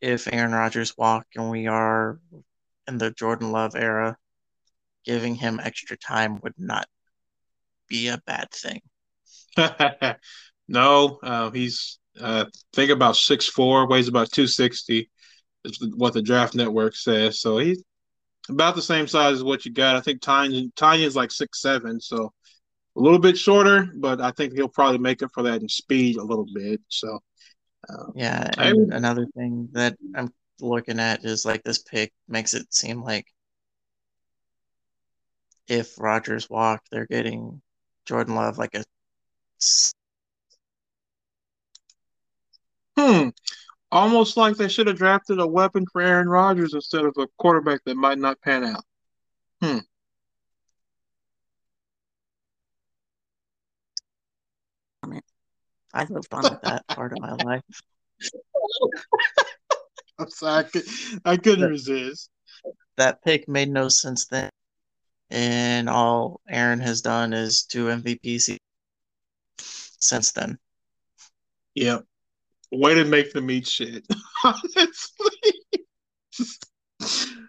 if 0.00 0.28
Aaron 0.32 0.52
Rodgers 0.52 0.96
walk 0.96 1.26
and 1.34 1.50
we 1.50 1.66
are 1.66 2.18
in 2.86 2.98
the 2.98 3.10
Jordan 3.10 3.52
Love 3.52 3.74
era, 3.74 4.16
giving 5.04 5.34
him 5.34 5.60
extra 5.62 5.96
time 5.96 6.40
would 6.42 6.54
not 6.58 6.86
be 7.88 8.08
a 8.08 8.20
bad 8.26 8.50
thing. 8.50 8.80
no, 10.68 11.18
uh, 11.22 11.50
he's 11.50 11.98
uh, 12.20 12.46
think 12.72 12.90
about 12.90 13.16
six 13.16 13.46
four, 13.46 13.88
weighs 13.88 14.08
about 14.08 14.30
two 14.32 14.46
sixty. 14.46 15.10
is 15.64 15.78
what 15.96 16.12
the 16.12 16.22
Draft 16.22 16.54
Network 16.54 16.96
says. 16.96 17.40
So 17.40 17.58
he's 17.58 17.82
about 18.48 18.74
the 18.74 18.82
same 18.82 19.06
size 19.06 19.34
as 19.34 19.44
what 19.44 19.64
you 19.64 19.72
got. 19.72 19.96
I 19.96 20.00
think 20.00 20.20
Tonyan 20.20 20.72
Tonyan's 20.74 21.16
like 21.16 21.30
six 21.30 21.60
seven, 21.60 22.00
so 22.00 22.32
a 22.96 23.00
little 23.00 23.18
bit 23.18 23.36
shorter, 23.36 23.88
but 23.96 24.20
I 24.20 24.30
think 24.32 24.52
he'll 24.52 24.68
probably 24.68 24.98
make 24.98 25.22
up 25.22 25.30
for 25.32 25.42
that 25.44 25.62
in 25.62 25.68
speed 25.68 26.16
a 26.16 26.22
little 26.22 26.46
bit. 26.52 26.80
So 26.88 27.18
uh, 27.88 28.06
yeah, 28.14 28.50
and 28.58 28.92
I, 28.92 28.96
another 28.96 29.26
thing 29.36 29.68
that 29.72 29.96
I'm 30.14 30.32
looking 30.60 31.00
at 31.00 31.24
is 31.24 31.44
like 31.44 31.62
this 31.64 31.82
pick 31.82 32.12
makes 32.28 32.54
it 32.54 32.72
seem 32.72 33.02
like 33.02 33.26
if 35.66 35.98
Rodgers 35.98 36.48
walked, 36.48 36.88
they're 36.90 37.06
getting 37.06 37.62
Jordan 38.06 38.34
Love 38.34 38.58
like 38.58 38.74
a. 38.74 38.84
Hmm. 42.96 43.30
Almost 43.94 44.36
like 44.36 44.56
they 44.56 44.66
should 44.66 44.88
have 44.88 44.96
drafted 44.96 45.38
a 45.38 45.46
weapon 45.46 45.86
for 45.86 46.02
Aaron 46.02 46.28
Rodgers 46.28 46.74
instead 46.74 47.04
of 47.04 47.14
a 47.16 47.28
quarterback 47.38 47.80
that 47.84 47.96
might 47.96 48.18
not 48.18 48.40
pan 48.40 48.64
out. 48.64 48.84
Hmm. 49.62 49.78
I've 55.92 56.10
moved 56.10 56.34
on 56.34 56.42
with 56.42 56.60
that 56.62 56.84
part 56.88 57.12
of 57.12 57.20
my 57.20 57.34
life. 57.34 57.62
I'm 60.18 60.28
sorry, 60.28 60.64
I, 60.64 60.68
could, 60.68 60.82
I 61.24 61.36
couldn't 61.36 61.60
that, 61.60 61.68
resist. 61.68 62.30
That 62.96 63.22
pick 63.22 63.48
made 63.48 63.68
no 63.68 63.88
sense 63.88 64.26
then, 64.26 64.50
and 65.30 65.88
all 65.88 66.40
Aaron 66.48 66.80
has 66.80 67.00
done 67.00 67.32
is 67.32 67.62
two 67.62 67.84
MVPs 67.84 68.56
since 69.56 70.32
then. 70.32 70.58
Yep. 71.76 72.04
Way 72.74 72.94
to 72.94 73.04
make 73.04 73.32
them 73.32 73.50
eat 73.50 73.66
shit. 73.66 74.06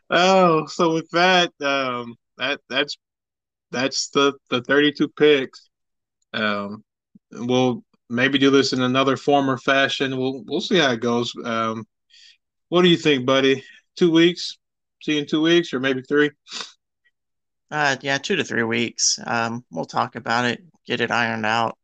Oh, 0.10 0.66
so 0.68 0.94
with 0.94 1.10
that, 1.12 1.52
um, 1.62 2.16
that 2.38 2.62
that's 2.70 2.98
that's 3.72 4.10
the 4.10 4.34
the 4.50 4.62
32 4.62 5.08
picks. 5.10 5.70
Um, 6.34 6.84
we'll 7.32 7.84
maybe 8.10 8.38
do 8.38 8.52
this 8.52 8.74
in 8.74 8.82
another 8.82 9.18
form 9.18 9.50
or 9.50 9.58
fashion. 9.58 10.18
We'll 10.18 10.44
we'll 10.46 10.62
see 10.62 10.78
how 10.78 10.92
it 10.92 11.02
goes. 11.02 11.34
Um, 11.44 11.86
what 12.70 12.84
do 12.84 12.90
you 12.90 12.98
think, 12.98 13.26
buddy? 13.26 13.64
Two 13.96 14.12
weeks? 14.12 14.58
See 15.02 15.18
in 15.18 15.26
two 15.26 15.42
weeks, 15.42 15.74
or 15.74 15.80
maybe 15.80 16.02
three? 16.02 16.32
Uh, 17.72 17.96
yeah, 18.02 18.18
two 18.18 18.36
to 18.36 18.44
three 18.44 18.64
weeks. 18.64 19.20
Um, 19.26 19.66
we'll 19.72 19.86
talk 19.86 20.16
about 20.16 20.46
it, 20.46 20.62
get 20.86 21.02
it 21.02 21.12
ironed 21.12 21.46
out, 21.46 21.78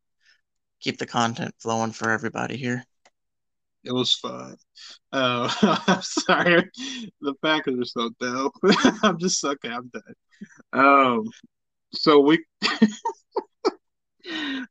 keep 0.79 0.97
the 0.97 1.05
content 1.05 1.53
flowing 1.59 1.91
for 1.91 2.11
everybody 2.11 2.57
here. 2.57 2.85
It 3.83 3.93
was 3.93 4.13
fun. 4.15 4.55
Uh, 5.11 5.51
I'm 5.87 6.01
sorry, 6.01 6.69
the 7.21 7.33
Packers 7.41 7.79
are 7.79 7.85
so 7.85 8.09
dope. 8.19 8.53
I'm 9.03 9.17
just 9.17 9.43
okay. 9.43 9.69
I'm 9.69 9.89
done. 9.89 10.15
Um, 10.73 11.23
so 11.93 12.19
we 12.19 12.43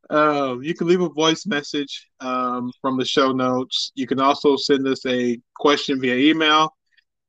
um, 0.09 0.63
you 0.63 0.73
can 0.73 0.87
leave 0.87 1.01
a 1.01 1.09
voice 1.09 1.45
message 1.45 2.07
um, 2.19 2.71
from 2.81 2.97
the 2.97 3.05
show 3.05 3.31
notes. 3.31 3.91
You 3.95 4.07
can 4.07 4.19
also 4.19 4.55
send 4.55 4.87
us 4.87 5.05
a 5.05 5.37
question 5.55 5.99
via 5.99 6.15
email 6.15 6.73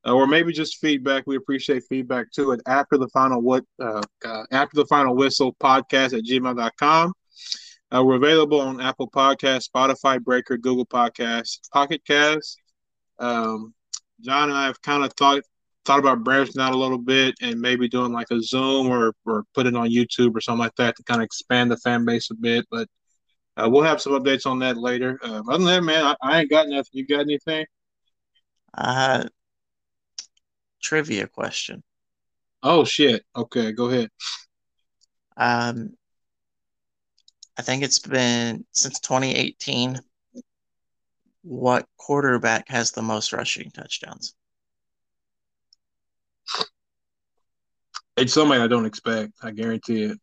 uh, 0.07 0.15
or 0.15 0.27
maybe 0.27 0.53
just 0.53 0.79
feedback. 0.79 1.25
We 1.27 1.37
appreciate 1.37 1.85
feedback 1.89 2.31
too 2.33 2.53
at 2.53 2.61
after 2.67 2.99
the 2.99 3.09
final 3.09 3.41
what 3.41 3.65
uh, 3.81 4.03
uh, 4.25 4.45
after 4.51 4.77
the 4.77 4.87
final 4.87 5.15
whistle 5.15 5.55
podcast 5.63 6.17
at 6.17 6.25
gmail.com. 6.25 7.13
Uh, 7.95 8.03
we're 8.03 8.17
available 8.17 8.61
on 8.61 8.81
Apple 8.81 9.11
Podcast, 9.11 9.69
Spotify, 9.69 10.23
Breaker, 10.23 10.57
Google 10.57 10.87
Podcasts, 10.87 11.71
Pocket 11.71 12.03
Cast. 12.07 12.59
Um, 13.19 13.75
Jon 14.23 14.49
and 14.49 14.57
I 14.57 14.67
have 14.67 14.81
kind 14.81 15.05
of 15.05 15.13
thought 15.15 15.43
thought 15.85 15.99
about 15.99 16.23
branching 16.23 16.61
out 16.61 16.73
a 16.73 16.79
little 16.79 16.99
bit 16.99 17.35
and 17.43 17.61
maybe 17.61 17.89
doing 17.89 18.13
like 18.13 18.29
a 18.31 18.41
Zoom 18.41 18.89
or 18.89 19.13
or 19.27 19.45
put 19.55 19.67
it 19.67 19.77
on 19.77 19.91
YouTube 19.91 20.35
or 20.35 20.41
something 20.41 20.61
like 20.61 20.77
that 20.77 20.97
to 20.97 21.03
kind 21.03 21.21
of 21.21 21.27
expand 21.27 21.71
the 21.71 21.77
fan 21.79 22.05
base 22.05 22.31
a 22.31 22.35
bit. 22.35 22.67
But 22.71 22.89
uh, 23.57 23.69
we'll 23.71 23.83
have 23.83 24.01
some 24.01 24.13
updates 24.15 24.47
on 24.47 24.61
that 24.61 24.79
later. 24.79 25.19
Uh, 25.23 25.43
other 25.49 25.59
than 25.59 25.65
that, 25.65 25.83
man, 25.83 26.05
I, 26.05 26.17
I, 26.23 26.41
ain't 26.41 26.51
got 26.51 26.69
nothing. 26.69 26.91
You 26.93 27.07
got 27.07 27.21
anything? 27.21 27.67
Uh, 28.73 29.25
trivia 30.83 31.27
question. 31.27 31.83
Oh 32.63 32.85
shit! 32.85 33.23
Okay, 33.37 33.73
go 33.73 33.91
ahead. 33.91 34.09
Um, 35.37 35.95
I 37.59 37.63
think 37.63 37.83
it's 37.83 37.99
been 37.99 38.65
since 38.73 39.01
2018. 39.01 40.01
What 41.43 41.87
quarterback 41.97 42.69
has 42.69 42.93
the 42.93 43.03
most 43.03 43.33
rushing 43.33 43.71
touchdowns? 43.71 44.35
It's 48.17 48.33
somebody 48.33 48.61
I 48.61 48.69
don't 48.69 48.87
expect. 48.87 49.33
I 49.43 49.51
guarantee 49.51 50.05
it. 50.05 50.19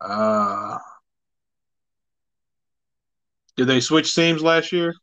Uh, 0.00 0.78
did 3.56 3.66
they 3.66 3.80
switch 3.80 4.14
teams 4.14 4.42
last 4.42 4.72
year? 4.72 4.94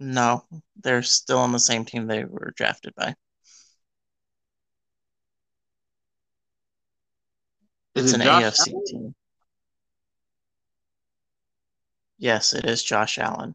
No, 0.00 0.44
they're 0.82 1.02
still 1.02 1.38
on 1.38 1.52
the 1.52 1.60
same 1.60 1.84
team 1.84 2.06
they 2.06 2.24
were 2.24 2.52
drafted 2.56 2.94
by. 2.96 3.14
Is 7.94 8.04
it's 8.04 8.14
it 8.14 8.20
an 8.20 8.26
Josh 8.26 8.42
AFC 8.42 8.72
Allen? 8.72 8.84
team. 8.86 9.14
Yes, 12.18 12.54
it 12.54 12.64
is 12.64 12.82
Josh 12.82 13.18
Allen. 13.18 13.54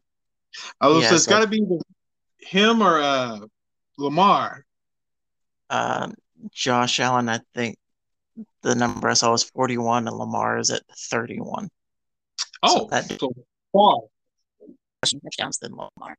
Oh, 0.80 1.00
so 1.00 1.14
it's 1.14 1.26
got 1.26 1.40
to 1.40 1.46
be 1.46 1.64
him 2.38 2.82
or 2.82 2.98
uh, 2.98 3.38
Lamar. 3.96 4.64
Um, 5.70 6.14
Josh 6.50 7.00
Allen, 7.00 7.28
I 7.28 7.40
think 7.54 7.76
the 8.62 8.74
number 8.74 9.08
I 9.08 9.14
saw 9.14 9.32
was 9.32 9.44
41, 9.44 10.06
and 10.06 10.16
Lamar 10.16 10.58
is 10.58 10.70
at 10.70 10.82
31. 11.10 11.68
Oh, 12.62 12.78
so 12.78 12.88
that 12.90 13.18
so 13.18 13.32
far. 13.72 13.96
touchdowns 15.24 15.58
than 15.58 15.72
Lamar. 15.72 16.16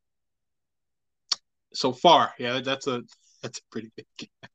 So 1.73 1.93
far, 1.93 2.33
yeah, 2.39 2.61
that's 2.61 2.87
a 2.87 3.03
that's 3.41 3.59
a 3.59 3.61
pretty 3.71 3.91
big 3.95 4.05
gap. 4.17 4.51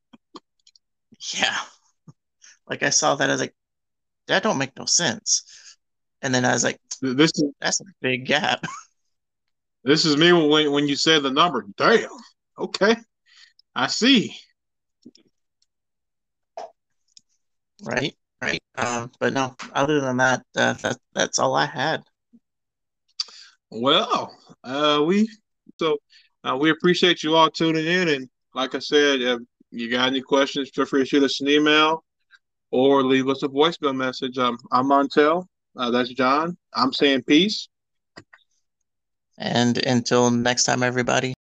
Yeah, 1.33 1.57
like 2.69 2.83
I 2.83 2.91
saw 2.91 3.15
that, 3.15 3.29
I 3.29 3.33
was 3.33 3.41
like, 3.41 3.55
that 4.27 4.43
don't 4.43 4.59
make 4.59 4.77
no 4.77 4.87
sense. 4.87 5.45
And 6.23 6.35
then 6.35 6.45
I 6.45 6.53
was 6.53 6.65
like, 6.65 6.81
this 7.03 7.33
is 7.35 7.45
that's 7.61 7.81
a 7.81 7.85
big 8.01 8.27
gap. 8.27 8.65
This 9.87 10.07
is 10.07 10.17
me 10.17 10.33
when 10.33 10.73
when 10.73 10.89
you 10.89 10.97
said 10.97 11.23
the 11.23 11.31
number. 11.31 11.67
Damn. 11.77 12.09
Okay, 12.59 12.97
I 13.75 13.87
see. 13.89 14.35
Right, 17.83 18.15
right. 18.41 18.63
Um, 18.79 19.13
but 19.21 19.35
no, 19.35 19.55
other 19.75 20.01
than 20.01 20.17
that, 20.17 20.43
uh, 20.57 20.73
that 20.73 20.97
that's 21.13 21.39
all 21.39 21.55
I 21.55 21.67
had. 21.67 22.03
Well, 23.71 24.35
uh, 24.63 25.03
we 25.07 25.29
so 25.79 25.99
uh, 26.45 26.57
we 26.59 26.71
appreciate 26.71 27.23
you 27.23 27.37
all 27.37 27.51
tuning 27.51 27.87
in, 27.87 28.09
and 28.09 28.29
like 28.55 28.75
I 28.75 28.79
said, 28.79 29.21
if 29.21 29.41
you 29.71 29.91
got 29.91 30.07
any 30.07 30.23
questions, 30.23 30.71
feel 30.71 30.87
free 30.87 31.03
to 31.03 31.07
shoot 31.07 31.25
us 31.25 31.43
an 31.43 31.49
email 31.49 32.03
or 32.75 33.05
leave 33.05 33.29
us 33.29 33.45
a 33.45 33.49
voicemail 33.49 33.95
message. 33.95 34.37
Um, 34.37 34.59
I'm 34.73 34.87
Montel. 34.87 35.47
Uh, 35.77 35.93
that's 35.93 36.09
Jon. 36.09 36.57
I'm 36.75 36.93
saying 36.93 37.23
peace. 37.23 37.69
And 39.39 39.79
until 39.87 40.29
next 40.33 40.65
time, 40.65 40.83
everybody. 40.83 41.35